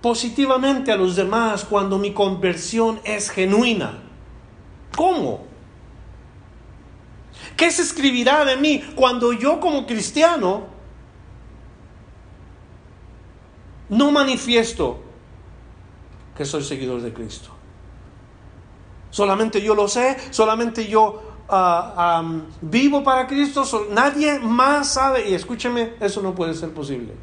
[0.00, 4.02] positivamente a los demás cuando mi conversión es genuina?
[4.96, 5.44] ¿Cómo?
[7.58, 10.79] ¿Qué se escribirá de mí cuando yo como cristiano
[13.90, 14.98] no manifiesto
[16.36, 17.50] que soy seguidor de Cristo.
[19.10, 22.22] Solamente yo lo sé, solamente yo ah,
[22.62, 27.14] vivo para Cristo, nadie más sabe, y escúcheme, eso no puede ser posible.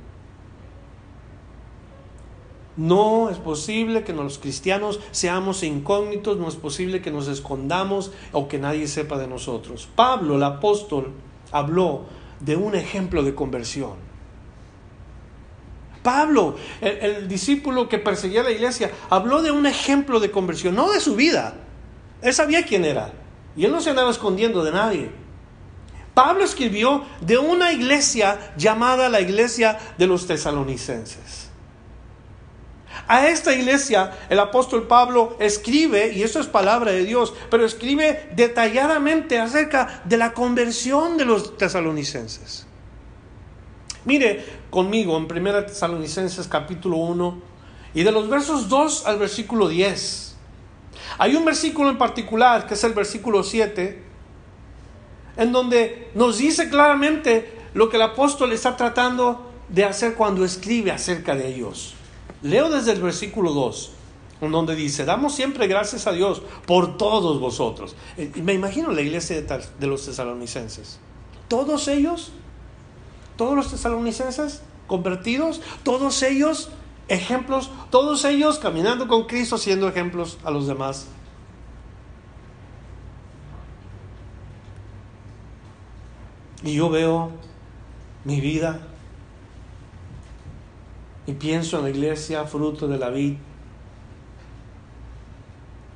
[2.75, 8.47] No es posible que los cristianos seamos incógnitos, no es posible que nos escondamos o
[8.47, 9.89] que nadie sepa de nosotros.
[9.95, 11.13] Pablo, el apóstol,
[11.51, 12.03] habló
[12.39, 14.06] de un ejemplo de conversión.
[16.07, 21.01] Pablo, el, discípulo que perseguía la iglesia, habló de un ejemplo de conversión, no de
[21.01, 21.55] su vida.
[22.21, 23.11] Él sabía quién era
[23.57, 25.11] y él no se andaba escondiendo de nadie.
[26.13, 31.49] Pablo escribió de una iglesia llamada la iglesia de los tesalonicenses.
[33.09, 38.29] A esta iglesia el apóstol Pablo escribe, y eso es palabra de Dios, pero escribe
[38.33, 42.66] detalladamente acerca de la conversión de los tesalonicenses.
[44.07, 47.41] Mire conmigo en 1 Tesalonicenses capítulo 1
[47.93, 50.35] y de los versos 2 al versículo 10.
[51.17, 54.01] Hay un versículo en particular, que es el versículo 7,
[55.35, 60.91] en donde nos dice claramente lo que el apóstol está tratando de hacer cuando escribe
[60.91, 61.93] acerca de ellos.
[62.41, 63.91] Leo desde el versículo 2,
[64.39, 67.97] en donde dice, damos siempre gracias a Dios por todos vosotros.
[68.15, 70.97] Eh, me imagino la iglesia de los tesalonicenses.
[71.49, 72.31] Todos ellos,
[73.37, 76.69] todos los tesalonicenses convertidos, todos ellos
[77.07, 81.07] ejemplos, todos ellos caminando con Cristo, siendo ejemplos a los demás.
[86.63, 87.31] Y yo veo
[88.25, 88.81] mi vida
[91.27, 93.35] y pienso en la iglesia, fruto de la vid.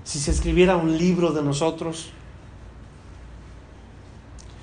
[0.04, 2.12] Si se escribiera un libro de nosotros,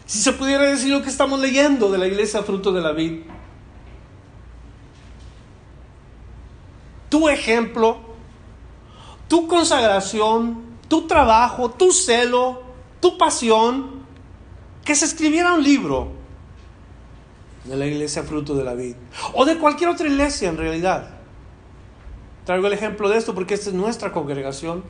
[0.08, 3.24] si se pudiera decir lo que estamos leyendo de la iglesia, fruto de la vid.
[7.10, 7.98] Tu ejemplo,
[9.28, 12.62] tu consagración, tu trabajo, tu celo,
[13.00, 14.02] tu pasión,
[14.82, 16.08] que se escribiera un libro
[17.64, 18.96] de la iglesia fruto de la vid,
[19.34, 21.10] o de cualquier otra iglesia en realidad.
[22.46, 24.82] Traigo el ejemplo de esto porque esta es nuestra congregación.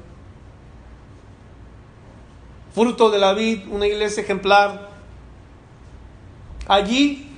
[2.73, 4.98] Fruto de la vid, una iglesia ejemplar.
[6.69, 7.29] Allí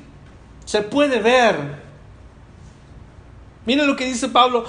[0.64, 1.80] se puede ver.
[3.64, 4.64] Miren lo que dice Pablo,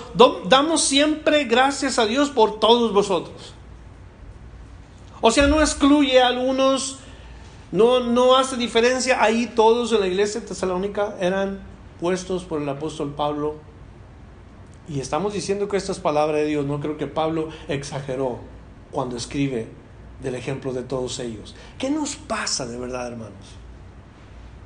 [0.47, 3.53] damos siempre gracias a Dios por todos vosotros.
[5.19, 6.99] O sea, no excluye a algunos
[7.71, 9.23] no, no hace diferencia.
[9.23, 11.61] Ahí todos en la iglesia tesalónica eran
[11.99, 13.55] puestos por el apóstol Pablo.
[14.89, 16.65] Y estamos diciendo que esta es palabra de Dios.
[16.65, 18.39] No creo que Pablo exageró
[18.91, 19.67] cuando escribe
[20.21, 21.55] del ejemplo de todos ellos.
[21.77, 23.60] ¿Qué nos pasa de verdad, hermanos?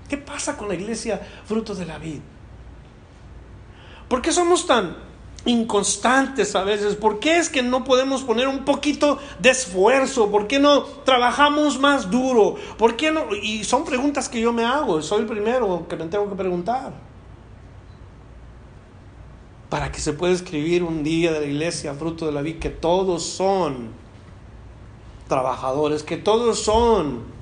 [0.08, 2.22] ¿Qué pasa con la iglesia fruto de la vida?
[4.08, 4.96] ¿Por qué somos tan
[5.46, 6.96] inconstantes a veces?
[6.96, 10.30] ¿Por qué es que no podemos poner un poquito de esfuerzo?
[10.30, 12.56] ¿Por qué no trabajamos más duro?
[12.78, 13.34] ¿Por qué no?
[13.36, 16.94] Y son preguntas que yo me hago, soy el primero que me tengo que preguntar.
[19.70, 22.70] Para que se pueda escribir un día de la iglesia, fruto de la vida, que
[22.70, 23.90] todos son
[25.28, 27.35] trabajadores, que todos son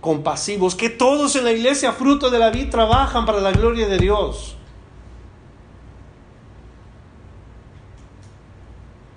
[0.00, 3.98] compasivos, que todos en la iglesia, fruto de la vida, trabajan para la gloria de
[3.98, 4.56] Dios.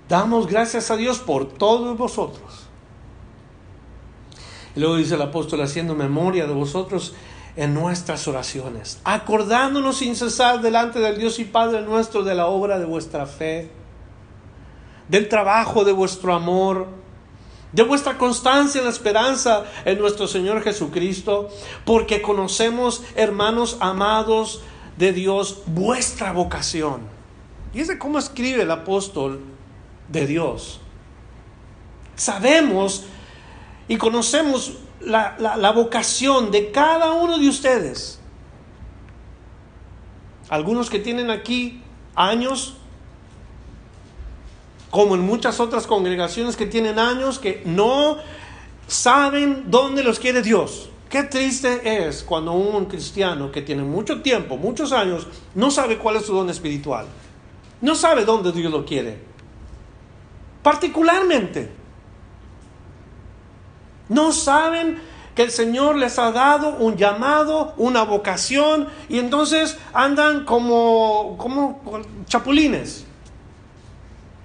[0.08, 2.66] Damos gracias a Dios por todos vosotros.
[4.74, 7.14] Y luego dice el apóstol haciendo memoria de vosotros
[7.56, 12.78] en nuestras oraciones, acordándonos sin cesar delante del Dios y Padre nuestro de la obra
[12.78, 13.70] de vuestra fe,
[15.08, 16.88] del trabajo de vuestro amor,
[17.72, 21.48] de vuestra constancia en la esperanza en nuestro Señor Jesucristo,
[21.84, 24.62] porque conocemos, hermanos amados
[24.96, 27.00] de Dios, vuestra vocación.
[27.74, 29.40] Y es de cómo escribe el apóstol
[30.08, 30.80] de Dios.
[32.14, 33.04] Sabemos
[33.88, 38.20] y conocemos la, vocación de cada uno de ustedes.
[40.48, 41.82] Algunos que tienen aquí
[42.14, 42.76] años,
[44.92, 48.18] como en muchas otras congregaciones que tienen años, que no
[48.86, 50.90] saben dónde los quiere Dios.
[51.08, 55.26] Qué triste es cuando un cristiano que tiene mucho tiempo, muchos años,
[55.56, 57.06] no sabe cuál es su don espiritual.
[57.80, 59.32] No sabe dónde Dios lo quiere
[60.62, 61.70] particularmente.
[64.08, 65.00] No saben
[65.34, 71.80] que el Señor les ha dado un llamado, una vocación, y entonces andan como, como
[72.26, 73.06] chapulines.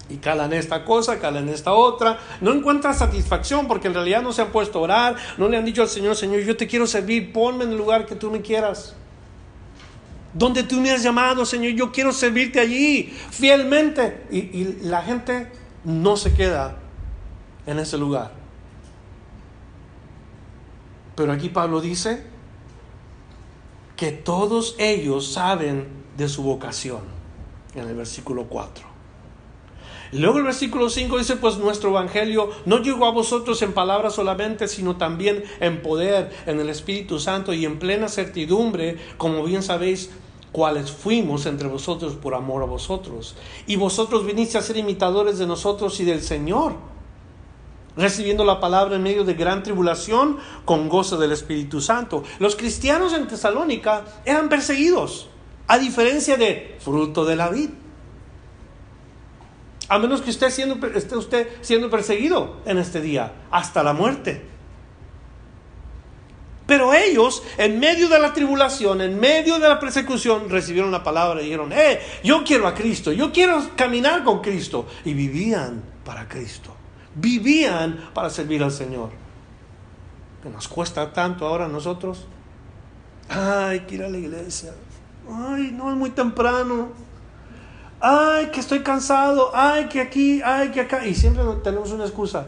[0.09, 2.19] Y calan esta cosa, calan esta otra.
[2.41, 5.65] No encuentran satisfacción porque en realidad no se han puesto a orar, no le han
[5.65, 8.41] dicho al Señor, Señor, yo te quiero servir, ponme en el lugar que tú me
[8.41, 8.95] quieras.
[10.33, 14.25] Donde tú me has llamado, Señor, yo quiero servirte allí fielmente.
[14.31, 15.51] Y, y la gente
[15.83, 16.77] no se queda
[17.65, 18.31] en ese lugar.
[21.15, 22.23] Pero aquí Pablo dice
[23.97, 27.01] que todos ellos saben de su vocación.
[27.75, 28.86] en el versículo 4.
[30.11, 34.67] Luego el versículo 5 dice, pues nuestro evangelio no llegó a vosotros en palabras solamente,
[34.67, 40.09] sino también en poder, en el Espíritu Santo y en plena certidumbre, como bien sabéis,
[40.51, 43.35] cuáles fuimos entre vosotros por amor a vosotros.
[43.67, 46.73] Y vosotros viniste a ser imitadores de nosotros y del Señor,
[47.95, 52.23] recibiendo la palabra en medio de gran tribulación con gozo del Espíritu Santo.
[52.39, 55.29] Los cristianos en Tesalónica eran perseguidos,
[55.67, 57.69] a diferencia de fruto de la vid.
[59.89, 64.43] A menos que esté, siendo, esté usted siendo perseguido en este día, hasta la muerte.
[66.65, 71.41] Pero ellos, en medio de la tribulación, en medio de la persecución, recibieron la palabra
[71.41, 74.85] y dijeron, eh, yo quiero a Cristo, yo quiero caminar con Cristo.
[75.05, 76.75] Y vivían para Cristo,
[77.15, 79.11] vivían para servir al Señor.
[80.43, 82.27] Que nos cuesta tanto ahora a nosotros.
[83.29, 84.73] Ay, que ir a la iglesia.
[85.29, 87.06] Ay, no es muy temprano
[87.99, 91.05] ay, que estoy cansado, ay, que aquí, ay, que acá.
[91.05, 92.47] Y siempre tenemos una excusa.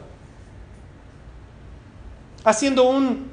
[2.43, 3.29] Haciendo un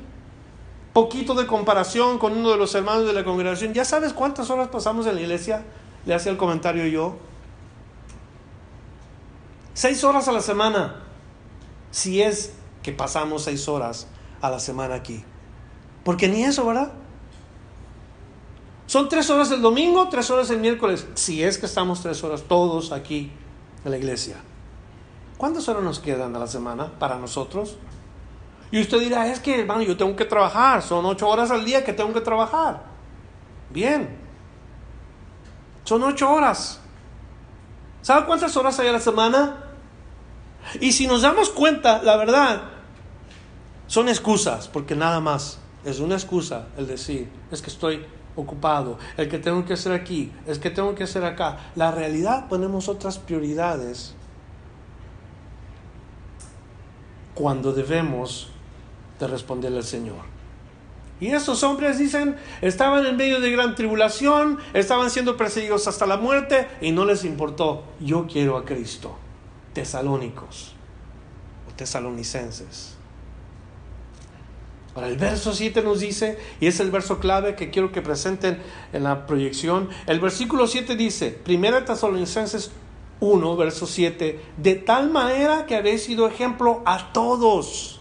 [0.92, 4.68] poquito de comparación con uno de los hermanos de la congregación, ¿ya sabes cuántas horas
[4.68, 5.64] pasamos en la iglesia?
[6.04, 7.16] Le hacía el comentario yo.
[9.74, 11.02] Seis horas a la semana.
[11.90, 14.06] Si es que pasamos seis horas
[14.40, 15.24] a la semana aquí.
[16.04, 16.92] Porque ni eso, ¿verdad?
[18.86, 22.42] Son tres horas el domingo, tres horas el miércoles, si es que estamos tres horas
[22.42, 23.32] todos aquí
[23.84, 24.36] en la iglesia.
[25.36, 27.76] ¿Cuántas horas nos quedan a la semana para nosotros?
[28.70, 31.84] Y usted dirá, es que, hermano, yo tengo que trabajar, son ocho horas al día
[31.84, 32.84] que tengo que trabajar.
[33.70, 34.16] Bien,
[35.84, 36.80] son ocho horas.
[38.02, 39.64] ¿Sabe cuántas horas hay a la semana?
[40.80, 42.62] Y si nos damos cuenta, la verdad,
[43.86, 48.04] son excusas, porque nada más es una excusa el decir, es que estoy
[48.36, 51.58] ocupado, el que tengo que hacer aquí, el que tengo que hacer acá.
[51.74, 54.14] La realidad ponemos otras prioridades
[57.34, 58.50] cuando debemos
[59.18, 60.36] de responderle al Señor.
[61.18, 66.18] Y esos hombres dicen, estaban en medio de gran tribulación, estaban siendo perseguidos hasta la
[66.18, 69.16] muerte y no les importó, yo quiero a Cristo.
[69.72, 70.74] Tesalónicos
[71.68, 72.95] o tesalonicenses.
[74.96, 78.62] Para el verso 7 nos dice, y es el verso clave que quiero que presenten
[78.94, 82.70] en la proyección, el versículo 7 dice, Primera Tesalonicenses
[83.20, 88.00] 1, verso 7, de tal manera que habéis sido ejemplo a todos,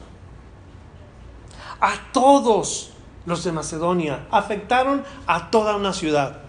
[1.81, 2.91] a todos
[3.25, 6.43] los de Macedonia, afectaron a toda una ciudad.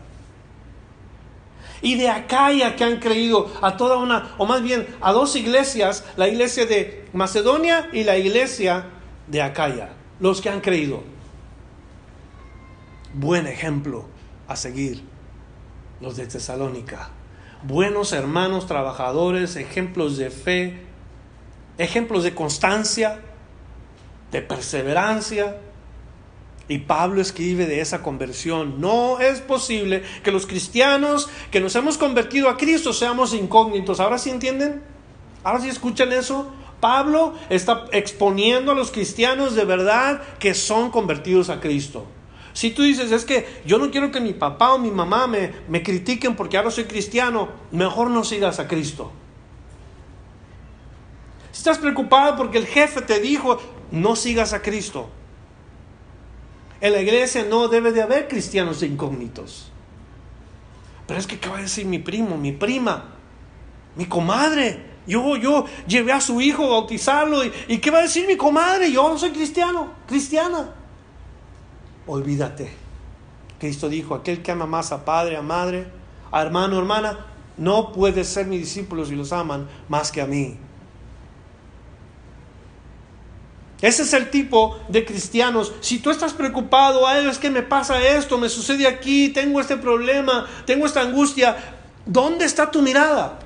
[1.82, 6.04] Y de Acaya que han creído a toda una, o más bien a dos iglesias,
[6.16, 8.86] la iglesia de Macedonia y la iglesia
[9.26, 11.02] de Acaya los que han creído.
[13.14, 14.06] Buen ejemplo
[14.48, 15.02] a seguir
[16.00, 17.10] los de Tesalónica.
[17.62, 20.82] Buenos hermanos trabajadores, ejemplos de fe,
[21.78, 23.20] ejemplos de constancia,
[24.30, 25.60] de perseverancia.
[26.68, 28.80] Y Pablo escribe de esa conversión.
[28.80, 34.00] No es posible que los cristianos que nos hemos convertido a Cristo seamos incógnitos.
[34.00, 34.82] ¿Ahora sí entienden?
[35.44, 36.52] ¿Ahora sí escuchan eso?
[36.80, 42.06] Pablo está exponiendo a los cristianos de verdad que son convertidos a Cristo.
[42.52, 45.52] Si tú dices, es que yo no quiero que mi papá o mi mamá me,
[45.68, 49.12] me critiquen porque ahora soy cristiano, mejor no sigas a Cristo.
[51.52, 53.58] Si estás preocupado porque el jefe te dijo,
[53.90, 55.10] no sigas a Cristo.
[56.80, 59.70] En la iglesia no debe de haber cristianos incógnitos.
[61.06, 63.04] Pero es que, ¿qué va a decir mi primo, mi prima,
[63.96, 64.85] mi comadre?
[65.06, 67.44] Yo, yo llevé a su hijo a bautizarlo.
[67.44, 68.90] Y, qué va a decir mi comadre?
[68.90, 70.74] Yo no soy cristiano, cristiana.
[72.06, 72.70] Olvídate.
[73.58, 75.86] Cristo dijo, aquel que ama más a padre, a madre,
[76.30, 77.26] a hermano, hermana,
[77.56, 80.58] no puede ser mi discípulo si los aman más que a mí.
[83.80, 85.72] Ese es el tipo de cristianos.
[85.80, 89.76] Si tú estás preocupado, ay, es que me pasa esto, me sucede aquí, tengo este
[89.76, 91.56] problema, tengo esta angustia,
[92.04, 93.45] ¿dónde está tu mirada?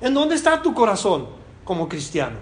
[0.00, 1.26] ¿En dónde está tu corazón
[1.64, 2.36] como cristiano?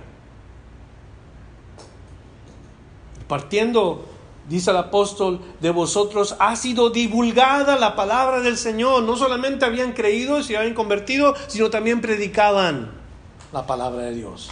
[3.28, 4.04] Partiendo,
[4.48, 9.02] dice el apóstol, de vosotros ha sido divulgada la palabra del Señor.
[9.04, 12.90] No solamente habían creído y se habían convertido, sino también predicaban
[13.52, 14.50] la palabra de Dios.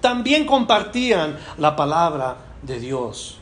[0.00, 3.35] También compartían la palabra de Dios.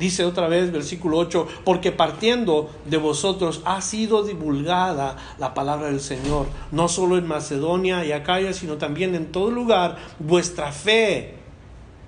[0.00, 6.00] Dice otra vez, versículo 8, porque partiendo de vosotros ha sido divulgada la palabra del
[6.00, 9.98] Señor, no solo en Macedonia y Acaya, sino también en todo lugar.
[10.18, 11.34] Vuestra fe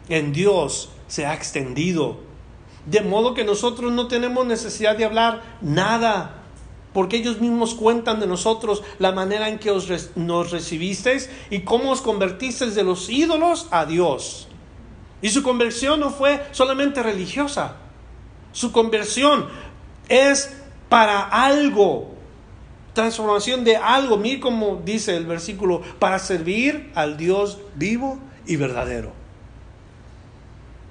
[0.08, 2.16] en Dios se ha extendido.
[2.86, 6.42] De modo que nosotros no tenemos necesidad de hablar nada,
[6.94, 11.90] porque ellos mismos cuentan de nosotros la manera en que os nos recibisteis y cómo
[11.90, 14.48] os convertisteis de los ídolos a Dios.
[15.20, 17.76] Y su conversión no fue solamente religiosa,
[18.52, 19.46] su conversión
[20.08, 20.52] es
[20.88, 22.10] para algo,
[22.94, 24.16] transformación de algo.
[24.16, 29.12] Mira como dice el versículo, para servir al Dios vivo y verdadero.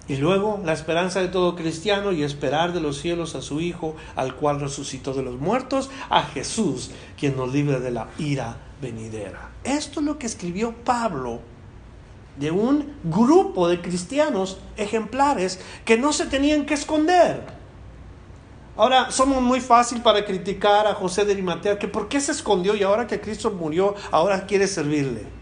[0.08, 3.96] Y luego la esperanza de todo cristiano y esperar de los cielos a su Hijo,
[4.16, 9.52] al cual resucitó de los muertos, a Jesús, quien nos libre de la ira venidera.
[9.64, 11.40] Esto es lo que escribió Pablo
[12.38, 17.44] de un grupo de cristianos ejemplares que no se tenían que esconder.
[18.78, 22.76] Ahora, somos muy fácil para criticar a José de Arimatea, que por qué se escondió
[22.76, 25.42] y ahora que Cristo murió, ahora quiere servirle.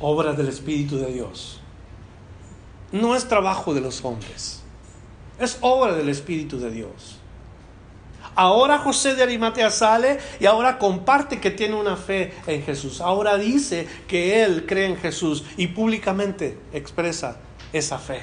[0.00, 1.60] obra del Espíritu de Dios.
[2.90, 4.62] No es trabajo de los hombres,
[5.38, 7.19] es obra del Espíritu de Dios.
[8.34, 13.00] Ahora José de Arimatea sale y ahora comparte que tiene una fe en Jesús.
[13.00, 17.38] Ahora dice que él cree en Jesús y públicamente expresa
[17.72, 18.22] esa fe.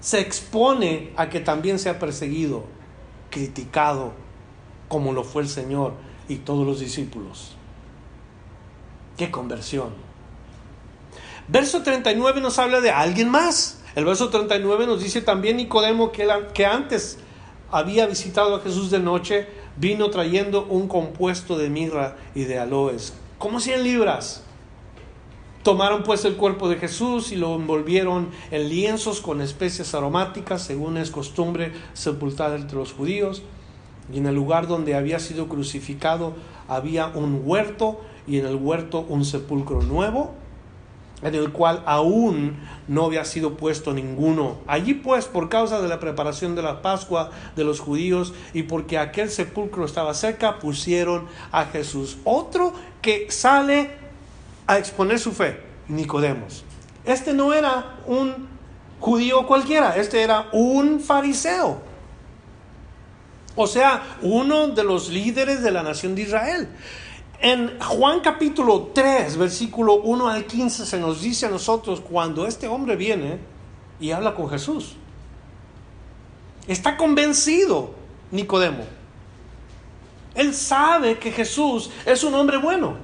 [0.00, 2.64] Se expone a que también sea perseguido,
[3.30, 4.12] criticado,
[4.88, 5.94] como lo fue el Señor
[6.28, 7.56] y todos los discípulos.
[9.16, 9.94] ¡Qué conversión!
[11.48, 13.80] Verso 39 nos habla de alguien más.
[13.94, 17.18] El verso 39 nos dice también Nicodemo que, que antes
[17.70, 19.46] había visitado a Jesús de noche,
[19.76, 24.42] vino trayendo un compuesto de mirra y de aloes, como 100 libras.
[25.62, 30.96] Tomaron pues el cuerpo de Jesús y lo envolvieron en lienzos con especias aromáticas, según
[30.96, 33.42] es costumbre sepultar entre los judíos.
[34.12, 36.34] Y en el lugar donde había sido crucificado
[36.68, 40.34] había un huerto y en el huerto un sepulcro nuevo
[41.22, 42.56] en el cual aún
[42.88, 44.58] no había sido puesto ninguno.
[44.66, 48.98] Allí pues, por causa de la preparación de la Pascua de los judíos y porque
[48.98, 52.18] aquel sepulcro estaba cerca, pusieron a Jesús.
[52.24, 53.90] Otro que sale
[54.66, 56.64] a exponer su fe, Nicodemos.
[57.04, 58.48] Este no era un
[59.00, 61.80] judío cualquiera, este era un fariseo.
[63.54, 66.68] O sea, uno de los líderes de la nación de Israel.
[67.40, 72.66] En Juan capítulo 3, versículo 1 al 15, se nos dice a nosotros cuando este
[72.66, 73.38] hombre viene
[74.00, 74.94] y habla con Jesús.
[76.66, 77.90] Está convencido
[78.30, 78.84] Nicodemo.
[80.34, 82.96] Él sabe que Jesús es un hombre bueno.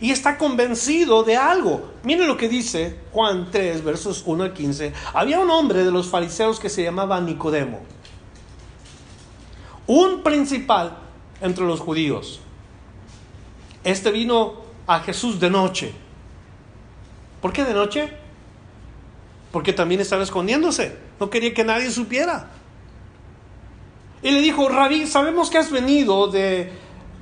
[0.00, 1.92] Y está convencido de algo.
[2.02, 4.92] Miren lo que dice Juan 3, versos 1 al 15.
[5.12, 7.80] Había un hombre de los fariseos que se llamaba Nicodemo.
[9.86, 10.96] Un principal
[11.40, 12.40] entre los judíos
[13.84, 14.54] este vino
[14.86, 15.92] a Jesús de noche.
[17.40, 18.10] ¿Por qué de noche?
[19.52, 20.96] Porque también estaba escondiéndose.
[21.20, 22.50] No quería que nadie supiera.
[24.22, 26.72] Y le dijo, Rabí, sabemos que has venido de,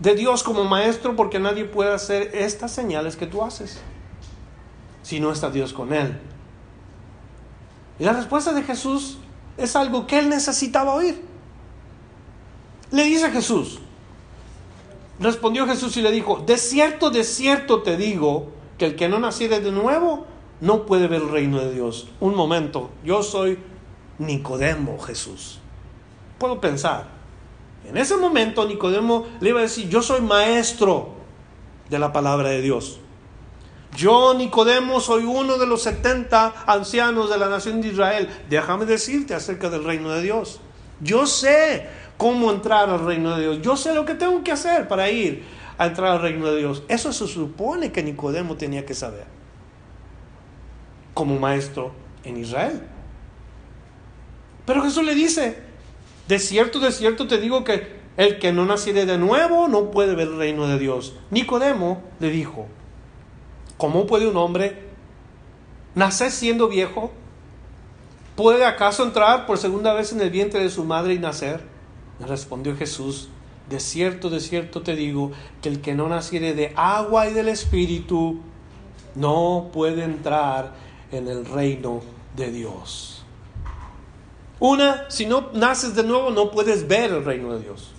[0.01, 3.81] de Dios como maestro porque nadie puede hacer estas señales que tú haces
[5.03, 6.19] si no está Dios con él.
[7.99, 9.19] Y la respuesta de Jesús
[9.57, 11.21] es algo que él necesitaba oír.
[12.91, 13.81] Le dice a Jesús,
[15.23, 19.21] Respondió Jesús y le dijo, de cierto, de cierto te digo, que el que no
[19.21, 20.27] naciere de nuevo
[20.61, 22.09] no puede ver el reino de Dios.
[22.19, 23.57] Un momento, yo soy
[24.19, 25.61] Nicodemo Jesús.
[26.39, 27.07] Puedo pensar.
[27.85, 31.11] En ese momento Nicodemo le iba a decir, yo soy maestro
[31.89, 32.99] de la palabra de Dios.
[33.97, 38.29] Yo, Nicodemo, soy uno de los 70 ancianos de la nación de Israel.
[38.51, 40.59] Déjame decirte acerca del reino de Dios.
[41.01, 41.89] Yo sé
[42.23, 43.63] cómo entrar al reino de Dios.
[43.63, 45.43] Yo sé lo que tengo que hacer para ir
[45.77, 46.85] a entrar al reino de Dios.
[46.87, 49.25] Eso se supone que Nicodemo tenía que saber
[51.15, 51.91] como maestro
[52.23, 52.81] en Israel.
[54.65, 55.65] Pero Jesús le dice,
[56.29, 60.15] de cierto, de cierto te digo que el que no naciere de nuevo no puede
[60.15, 61.17] ver el reino de Dios.
[61.33, 62.69] Nicodemo le dijo,
[63.79, 64.81] ¿cómo puede un hombre
[65.97, 67.11] nacer siendo viejo?
[68.37, 71.72] ¿Puede acaso entrar por segunda vez en el vientre de su madre y nacer?
[72.21, 73.29] Respondió Jesús,
[73.69, 77.49] de cierto, de cierto te digo, que el que no naciere de agua y del
[77.49, 78.41] Espíritu,
[79.15, 80.73] no puede entrar
[81.11, 82.03] en el reino
[82.37, 83.25] de Dios.
[84.59, 87.93] Una, si no naces de nuevo, no puedes ver el reino de Dios.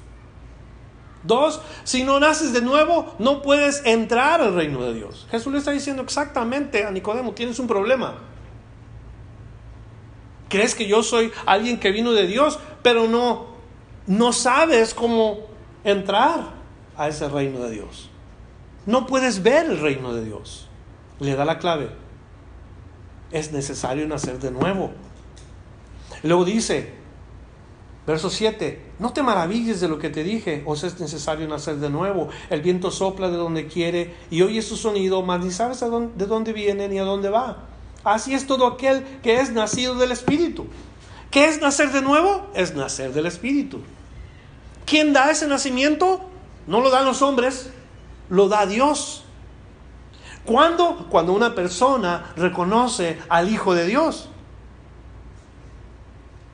[1.24, 5.28] Dos, si no naces de nuevo, no puedes entrar al reino de Dios.
[5.32, 8.16] Jesús le está diciendo exactamente a Nicodemo, tienes un problema.
[10.50, 13.53] ¿Crees que yo soy alguien que vino de Dios, pero no
[14.08, 15.40] no sabes cómo
[15.84, 16.54] entrar
[16.98, 18.10] a ese reino de Dios.
[18.86, 20.68] No puedes ver el reino de Dios.
[21.20, 21.90] Le da la clave.
[23.32, 24.92] Es necesario nacer de nuevo.
[26.22, 27.04] luego dice,
[28.06, 28.82] Verso 7.
[29.00, 32.28] No te maravilles de lo que te dije, os es necesario nacer de nuevo.
[32.50, 36.52] El viento sopla de donde quiere y oye su sonido, mas ni sabes de dónde
[36.52, 37.70] viene ni a dónde va.
[38.04, 40.68] Así es todo aquel que es nacido del Espíritu.
[41.34, 42.48] ¿Qué es nacer de nuevo?
[42.54, 43.82] Es nacer del Espíritu.
[44.86, 46.22] ¿Quién da ese nacimiento?
[46.68, 47.72] No lo dan los hombres,
[48.30, 49.24] lo da Dios.
[50.46, 51.08] ¿Cuándo?
[51.10, 54.30] Cuando una persona reconoce al Hijo de Dios.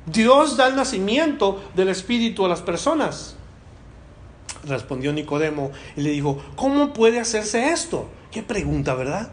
[0.05, 3.35] Dios da el nacimiento del Espíritu a las personas.
[4.63, 8.07] Respondió Nicodemo y le dijo, ¿cómo puede hacerse esto?
[8.31, 9.29] Qué pregunta, ¿verdad?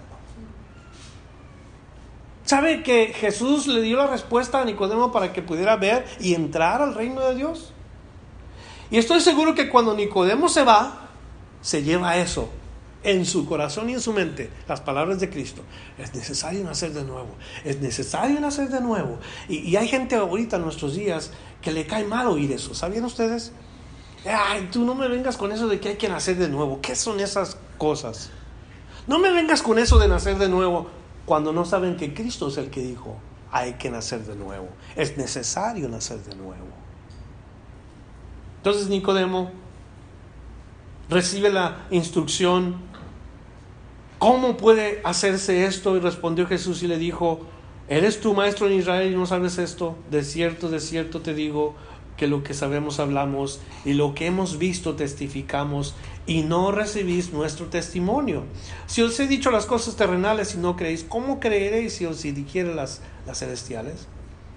[2.47, 6.81] ¿Sabe que Jesús le dio la respuesta a Nicodemo para que pudiera ver y entrar
[6.81, 7.73] al reino de Dios?
[8.89, 11.09] Y estoy seguro que cuando Nicodemo se va,
[11.61, 12.49] se lleva eso
[13.03, 15.63] en su corazón y en su mente las palabras de Cristo.
[15.99, 17.35] Es necesario nacer de nuevo.
[17.65, 19.19] Es necesario nacer de nuevo.
[19.49, 22.75] Y, hay gente ahorita en nuestros días que le cae mal oír eso.
[22.75, 23.51] ¿Sabían ustedes?
[24.25, 26.81] Ay, tú no me vengas con eso de que hay que nacer de nuevo.
[26.81, 28.31] ¿Qué son esas cosas?
[29.09, 30.91] No me vengas con eso de nacer de nuevo
[31.27, 33.17] cuando no saben que Cristo es el que dijo,
[33.53, 34.69] hay que nacer de nuevo.
[34.95, 36.67] Es necesario nacer de nuevo.
[38.59, 39.51] Entonces Nicodemo
[41.09, 42.87] recibe la instrucción
[44.19, 45.97] ¿Cómo puede hacerse esto?
[45.97, 47.41] Y respondió Jesús y le dijo,
[47.87, 49.97] ¿eres tu maestro en Israel y no sabes esto?
[50.11, 51.75] De cierto, de cierto te digo
[52.17, 55.95] que lo que sabemos hablamos y lo que hemos visto testificamos
[56.27, 58.45] y no recibís nuestro testimonio.
[58.87, 62.75] Si os he dicho las cosas terrenales y no creéis, ¿cómo creeréis si os dijere
[62.75, 64.09] las, las celestiales?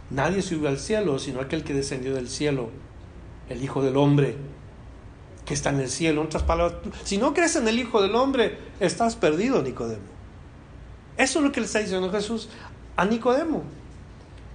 [0.09, 2.69] Nadie subió al cielo sino aquel que descendió del cielo,
[3.49, 4.37] el Hijo del Hombre
[5.49, 6.21] que está en el cielo.
[6.21, 10.03] En otras palabras, si no crees en el Hijo del Hombre, estás perdido, Nicodemo.
[11.17, 12.49] Eso es lo que le está diciendo Jesús
[12.95, 13.63] a Nicodemo.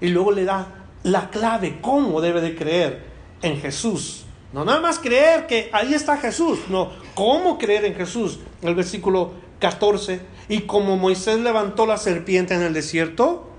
[0.01, 3.05] Y luego le da la clave, cómo debe de creer
[3.43, 4.25] en Jesús.
[4.53, 8.41] No nada más creer que ahí está Jesús, no, cómo creer en Jesús.
[8.63, 13.51] El versículo 14, y como Moisés levantó la serpiente en el desierto,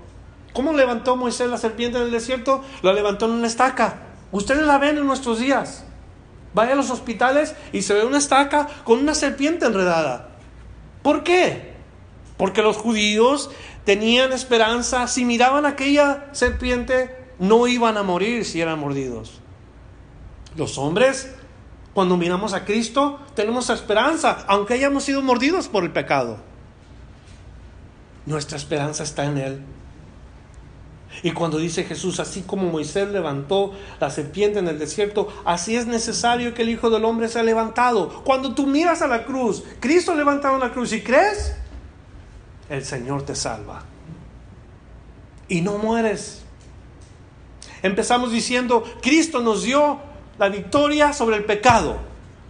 [0.52, 2.62] ¿cómo levantó Moisés la serpiente en el desierto?
[2.82, 4.02] La levantó en una estaca.
[4.32, 5.84] Ustedes la ven en nuestros días.
[6.54, 10.30] Vaya a los hospitales y se ve una estaca con una serpiente enredada.
[11.02, 11.74] ¿Por qué?
[12.38, 13.50] Porque los judíos
[13.84, 19.40] tenían esperanza, si miraban aquella serpiente, no iban a morir si eran mordidos.
[20.56, 21.30] Los hombres,
[21.94, 26.38] cuando miramos a Cristo, tenemos esperanza, aunque hayamos sido mordidos por el pecado.
[28.24, 29.62] Nuestra esperanza está en Él.
[31.22, 35.86] Y cuando dice Jesús, así como Moisés levantó la serpiente en el desierto, así es
[35.86, 38.22] necesario que el Hijo del Hombre sea levantado.
[38.24, 41.54] Cuando tú miras a la cruz, Cristo levantado la cruz y crees,
[42.68, 43.84] el Señor te salva.
[45.48, 46.45] Y no mueres.
[47.82, 49.98] Empezamos diciendo, Cristo nos dio
[50.38, 51.98] la victoria sobre el pecado.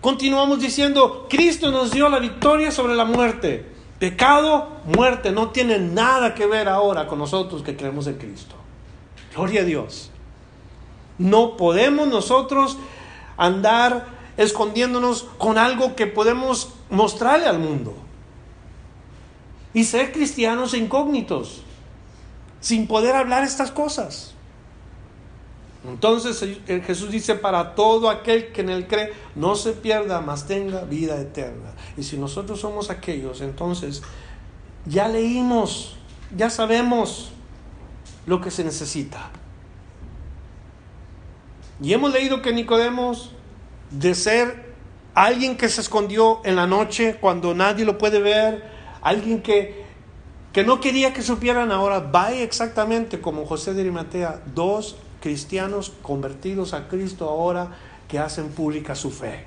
[0.01, 3.67] Continuamos diciendo, Cristo nos dio la victoria sobre la muerte.
[3.99, 8.55] Pecado, muerte, no tiene nada que ver ahora con nosotros que creemos en Cristo.
[9.35, 10.11] Gloria a Dios.
[11.19, 12.79] No podemos nosotros
[13.37, 14.07] andar
[14.37, 17.95] escondiéndonos con algo que podemos mostrarle al mundo.
[19.73, 21.63] Y ser cristianos incógnitos,
[22.61, 24.36] sin poder hablar estas cosas.
[25.89, 30.83] Entonces Jesús dice, para todo aquel que en él cree, no se pierda, mas tenga
[30.83, 31.73] vida eterna.
[31.97, 34.03] Y si nosotros somos aquellos, entonces
[34.85, 35.97] ya leímos,
[36.37, 37.31] ya sabemos
[38.27, 39.31] lo que se necesita.
[41.81, 43.33] Y hemos leído que Nicodemos,
[43.91, 44.75] de ser
[45.15, 48.71] alguien que se escondió en la noche cuando nadie lo puede ver,
[49.03, 49.85] alguien que,
[50.53, 56.73] que no quería que supieran ahora, va exactamente como José de Arimatea, dos cristianos convertidos
[56.73, 59.45] a Cristo ahora que hacen pública su fe.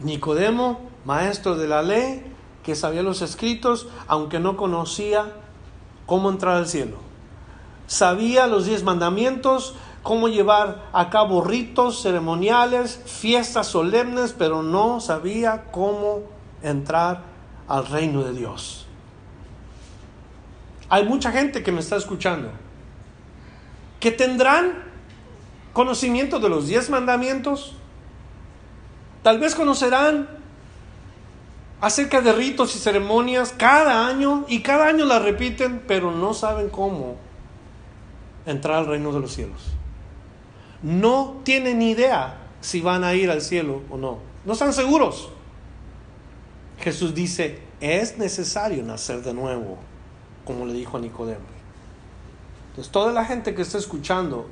[0.00, 2.22] Nicodemo, maestro de la ley,
[2.62, 5.32] que sabía los escritos, aunque no conocía
[6.04, 6.98] cómo entrar al cielo.
[7.86, 15.70] Sabía los diez mandamientos, cómo llevar a cabo ritos ceremoniales, fiestas solemnes, pero no sabía
[15.70, 16.24] cómo
[16.62, 17.22] entrar
[17.68, 18.86] al reino de Dios.
[20.90, 22.65] Hay mucha gente que me está escuchando
[24.00, 24.84] que tendrán
[25.72, 27.74] conocimiento de los diez mandamientos,
[29.22, 30.28] tal vez conocerán
[31.80, 36.68] acerca de ritos y ceremonias cada año y cada año la repiten, pero no saben
[36.68, 37.16] cómo
[38.46, 39.60] entrar al reino de los cielos.
[40.82, 44.18] No tienen idea si van a ir al cielo o no.
[44.44, 45.30] No están seguros.
[46.80, 49.78] Jesús dice, es necesario nacer de nuevo
[50.44, 51.55] como le dijo a Nicodemo.
[52.76, 54.46] Entonces, toda la gente que está escuchando,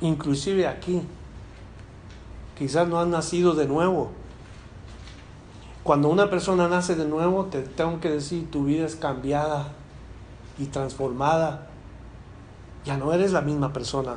[0.00, 1.02] inclusive aquí,
[2.58, 4.10] quizás no han nacido de nuevo.
[5.84, 9.68] Cuando una persona nace de nuevo, te tengo que decir, tu vida es cambiada
[10.58, 11.68] y transformada.
[12.84, 14.16] Ya no eres la misma persona.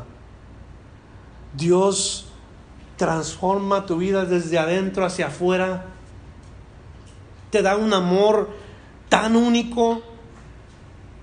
[1.56, 2.26] Dios
[2.98, 5.86] transforma tu vida desde adentro hacia afuera.
[7.52, 8.50] Te da un amor
[9.10, 10.02] tan único,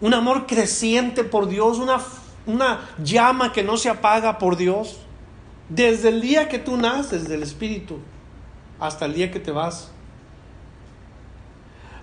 [0.00, 2.00] un amor creciente por Dios, una,
[2.46, 4.98] una llama que no se apaga por Dios.
[5.68, 7.98] Desde el día que tú naces del Espíritu
[8.80, 9.90] hasta el día que te vas.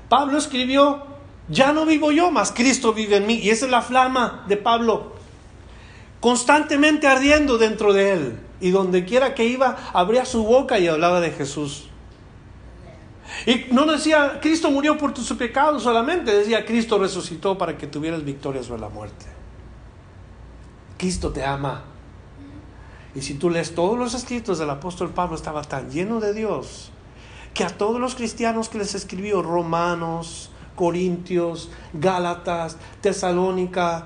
[0.10, 1.04] Pablo escribió,
[1.50, 3.36] ya no vivo yo, mas Cristo vive en mí.
[3.36, 5.14] Y esa es la flama de Pablo,
[6.20, 8.40] constantemente ardiendo dentro de él.
[8.62, 11.90] Y donde quiera que iba, abría su boca y hablaba de Jesús.
[13.46, 18.24] Y no decía, Cristo murió por tus pecados solamente, decía, Cristo resucitó para que tuvieras
[18.24, 19.26] victoria sobre la muerte.
[20.98, 21.84] Cristo te ama.
[23.14, 26.92] Y si tú lees todos los escritos del apóstol Pablo, estaba tan lleno de Dios
[27.54, 34.06] que a todos los cristianos que les escribió, romanos, corintios, gálatas, tesalónica,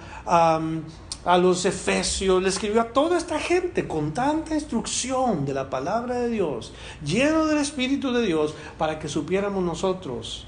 [1.26, 6.16] a los efesios, le escribió a toda esta gente con tanta instrucción de la palabra
[6.16, 10.48] de Dios, lleno del Espíritu de Dios, para que supiéramos nosotros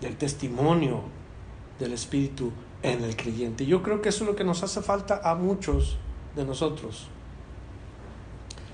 [0.00, 1.02] del testimonio
[1.78, 2.50] del Espíritu
[2.82, 3.66] en el creyente.
[3.66, 5.96] Yo creo que eso es lo que nos hace falta a muchos
[6.34, 7.08] de nosotros.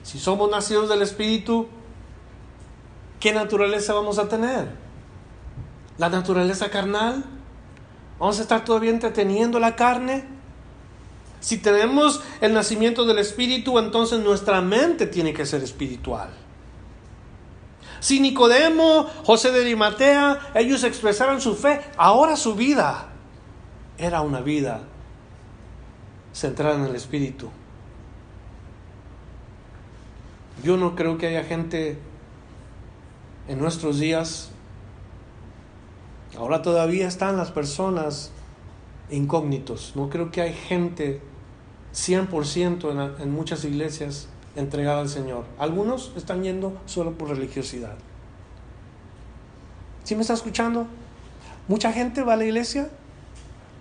[0.03, 1.67] Si somos nacidos del Espíritu,
[3.21, 4.71] ¿qué naturaleza vamos a tener?
[5.99, 7.25] ¿La naturaleza carnal?
[8.19, 10.38] ¿Vamos a estar todavía entreteniendo la carne?
[11.41, 16.31] Si tenemos el nacimiento del Espíritu, entonces nuestra mente tiene que ser espiritual.
[18.01, 23.09] Si Nicodemo, José de Arimatea, ellos expresaron su fe, ahora su vida
[23.99, 24.83] era una vida
[26.33, 27.51] centrada en el Espíritu.
[30.63, 31.99] Yo no creo que haya gente
[33.49, 34.51] en nuestros días,
[36.37, 38.31] ahora todavía están las personas
[39.11, 41.21] incógnitos, no creo que hay gente
[41.95, 45.45] 100% en, en muchas iglesias entregada al Señor.
[45.59, 47.97] Algunos están yendo solo por religiosidad.
[50.05, 50.87] ¿Sí me está escuchando?
[51.69, 52.89] Mucha gente va a la iglesia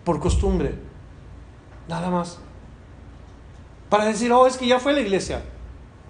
[0.04, 0.76] por costumbre,
[1.88, 2.40] nada más.
[3.90, 5.42] Para decir, oh, es que ya fue a la iglesia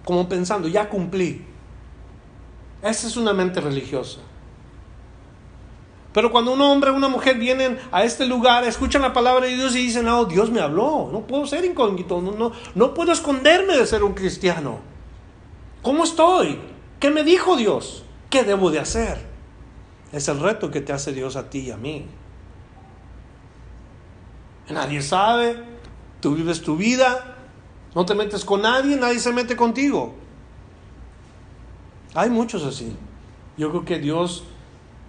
[0.08, 1.46] como pensando, ya cumplí.
[2.82, 4.20] Esa es una mente religiosa.
[6.18, 9.54] Pero cuando un hombre o una mujer vienen a este lugar, escuchan la palabra de
[9.54, 13.12] Dios y dicen, oh, Dios me habló, no puedo ser incógnito, no, no, no puedo
[13.12, 14.80] esconderme de ser un cristiano.
[15.84, 16.60] ¿Cómo estoy?
[17.00, 18.04] ¿Qué me dijo Dios?
[18.32, 19.28] ¿Qué debo de hacer?
[20.12, 22.08] Es el reto que te hace Dios a ti y a mí.
[24.72, 25.64] Nadie sabe,
[26.20, 27.36] tú vives tu vida,
[27.94, 30.16] no te metes con nadie, nadie se mete contigo.
[32.16, 32.92] Hay muchos así.
[33.56, 34.46] Yo creo que Dios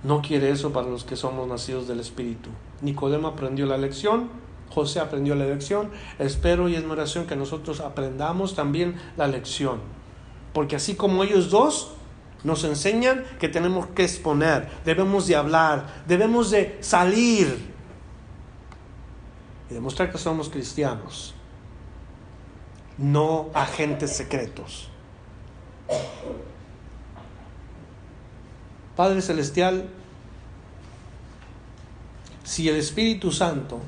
[0.05, 2.51] no quiere eso para los que somos nacidos del Espíritu.
[2.81, 4.29] Nicodemo aprendió la lección,
[4.71, 5.91] José aprendió la lección.
[6.19, 9.81] Espero y es mi oración que nosotros aprendamos también la lección.
[10.53, 11.93] Porque así como ellos dos
[12.45, 17.73] nos enseñan que tenemos que exponer, debemos de hablar, debemos de salir
[19.71, 21.35] y demostrar que somos cristianos
[22.99, 24.91] no agentes secretos.
[28.99, 29.89] Padre Celestial,
[32.43, 33.79] si el Espíritu Santo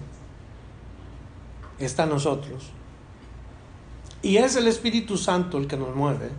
[1.81, 2.71] está en nosotros,
[4.23, 6.31] y es el Espíritu Santo el que nos mueve,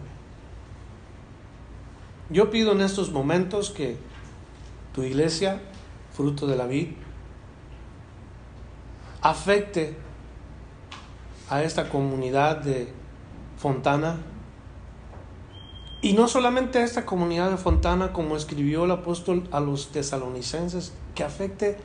[2.30, 3.98] yo pido en estos momentos que
[4.96, 5.62] tu iglesia,
[6.14, 6.92] fruto de la vida,
[9.22, 9.98] afecte
[11.50, 12.88] a esta comunidad de
[13.58, 14.16] Fontana.
[16.02, 20.94] Y no solamente a esta comunidad de Fontana, como escribió el apóstol a los tesalonicenses,
[21.14, 21.78] que afecte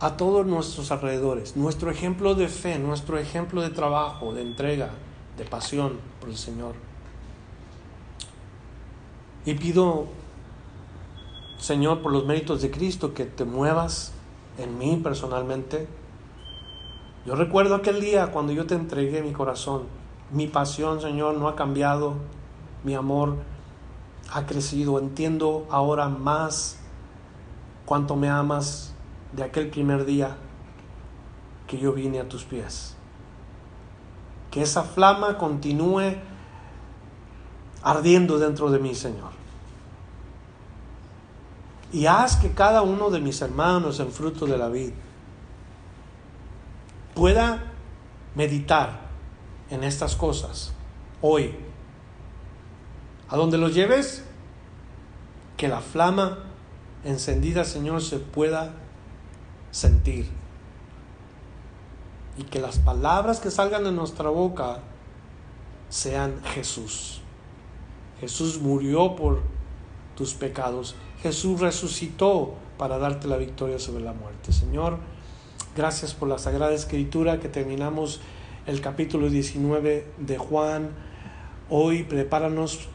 [0.00, 1.56] a todos nuestros alrededores.
[1.56, 4.90] Nuestro ejemplo de fe, nuestro ejemplo de trabajo, de entrega,
[5.38, 6.74] de pasión por el Señor.
[9.46, 10.06] Y pido,
[11.58, 14.12] Señor, por los méritos de Cristo, que te muevas
[14.58, 15.86] en mí personalmente
[17.26, 19.84] yo recuerdo aquel día cuando yo te entregué mi corazón.
[20.30, 22.16] Mi pasión, Señor, no ha cambiado.
[22.84, 23.36] Mi amor
[24.32, 24.98] ha crecido.
[24.98, 26.78] Entiendo ahora más
[27.84, 28.94] cuánto me amas
[29.32, 30.36] de aquel primer día
[31.66, 32.94] que yo vine a tus pies.
[34.50, 36.16] Que esa flama continúe
[37.82, 39.30] ardiendo dentro de mí, Señor.
[41.92, 44.94] Y haz que cada uno de mis hermanos en fruto de la vida
[47.14, 47.72] pueda
[48.34, 49.00] meditar
[49.70, 50.72] en estas cosas
[51.20, 51.63] hoy.
[53.28, 54.22] A donde los lleves,
[55.56, 56.38] que la flama
[57.04, 58.74] encendida, Señor, se pueda
[59.70, 60.28] sentir.
[62.36, 64.80] Y que las palabras que salgan de nuestra boca
[65.88, 67.20] sean Jesús.
[68.20, 69.42] Jesús murió por
[70.16, 70.96] tus pecados.
[71.22, 74.52] Jesús resucitó para darte la victoria sobre la muerte.
[74.52, 74.98] Señor,
[75.76, 78.20] gracias por la Sagrada Escritura que terminamos
[78.66, 80.90] el capítulo 19 de Juan.
[81.70, 82.88] Hoy prepáranos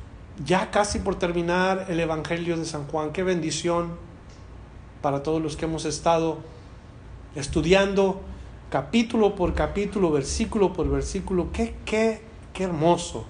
[0.45, 3.11] ya casi por terminar el Evangelio de San Juan.
[3.11, 3.91] Qué bendición
[5.01, 6.39] para todos los que hemos estado
[7.35, 8.21] estudiando
[8.69, 11.51] capítulo por capítulo, versículo por versículo.
[11.51, 12.21] Qué, qué,
[12.53, 13.25] qué hermoso.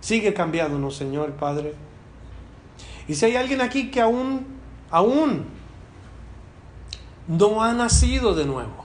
[0.00, 1.74] Sigue cambiándonos, Señor Padre.
[3.08, 4.46] Y si hay alguien aquí que aún,
[4.90, 5.46] aún
[7.26, 8.84] no ha nacido de nuevo,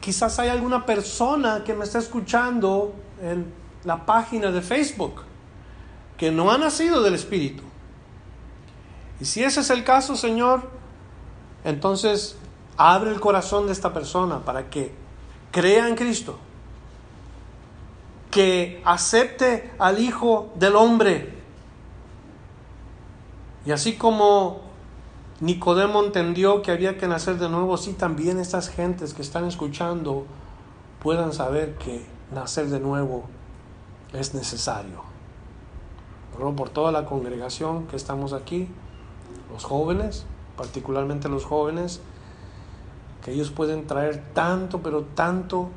[0.00, 3.46] quizás hay alguna persona que me está escuchando en
[3.84, 5.22] la página de Facebook
[6.16, 7.62] que no ha nacido del Espíritu.
[9.20, 10.68] Y si ese es el caso, Señor,
[11.64, 12.36] entonces
[12.76, 14.92] abre el corazón de esta persona para que
[15.50, 16.38] crea en Cristo,
[18.30, 21.32] que acepte al Hijo del Hombre.
[23.64, 24.60] Y así como
[25.40, 30.26] Nicodemo entendió que había que nacer de nuevo, sí también estas gentes que están escuchando
[31.00, 33.24] puedan saber que nacer de nuevo
[34.12, 35.13] es necesario
[36.38, 38.68] por toda la congregación que estamos aquí,
[39.52, 40.26] los jóvenes,
[40.56, 42.00] particularmente los jóvenes,
[43.24, 45.70] que ellos pueden traer tanto, pero tanto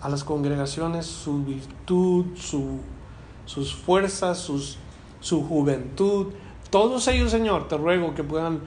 [0.00, 2.80] a las congregaciones su virtud, su,
[3.46, 4.76] sus fuerzas, sus,
[5.20, 6.32] su juventud.
[6.70, 8.60] Todos ellos, Señor, te ruego que puedan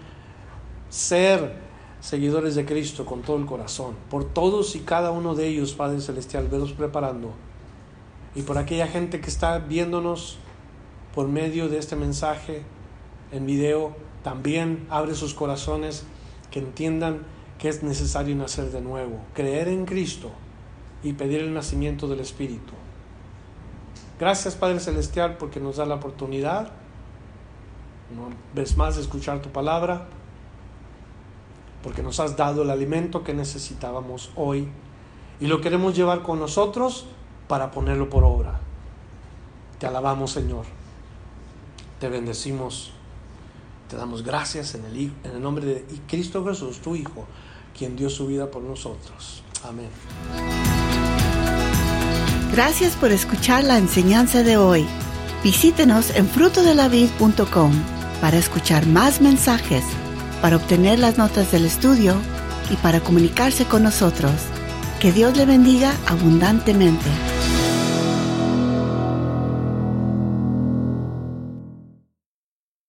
[0.89, 1.55] ser
[1.99, 3.95] seguidores de Cristo con todo el corazón.
[4.09, 7.31] Por todos y cada uno de ellos, Padre Celestial, velos preparando.
[8.33, 10.39] Y por aquella gente que está viéndonos
[11.17, 12.61] por medio de este mensaje
[13.31, 16.05] en video también abre sus corazones,
[16.51, 17.23] que entiendan
[17.57, 20.29] que es necesario nacer de nuevo, creer en Cristo
[21.01, 22.73] y pedir el nacimiento del Espíritu.
[24.19, 26.69] Gracias Padre Celestial porque nos da la oportunidad,
[28.15, 30.05] una vez más, de escuchar tu palabra,
[31.81, 34.67] porque nos has dado el alimento que necesitábamos hoy
[35.39, 37.07] y lo queremos llevar con nosotros
[37.47, 38.59] para ponerlo por obra.
[39.79, 40.76] Te alabamos Señor
[41.99, 42.91] te bendecimos,
[43.89, 47.25] te damos gracias en el, nombre de Cristo Jesús, tu Hijo,
[47.77, 49.43] quien dio su vida por nosotros.
[49.63, 49.89] Amén.
[52.51, 54.85] Gracias por escuchar la enseñanza de hoy.
[55.43, 57.71] Visítenos en frutodelavid.com
[58.21, 59.83] para escuchar más mensajes,
[60.41, 62.15] para obtener las notas del estudio
[62.71, 64.33] y para comunicarse con nosotros.
[64.99, 67.36] Que Dios le bendiga abundantemente.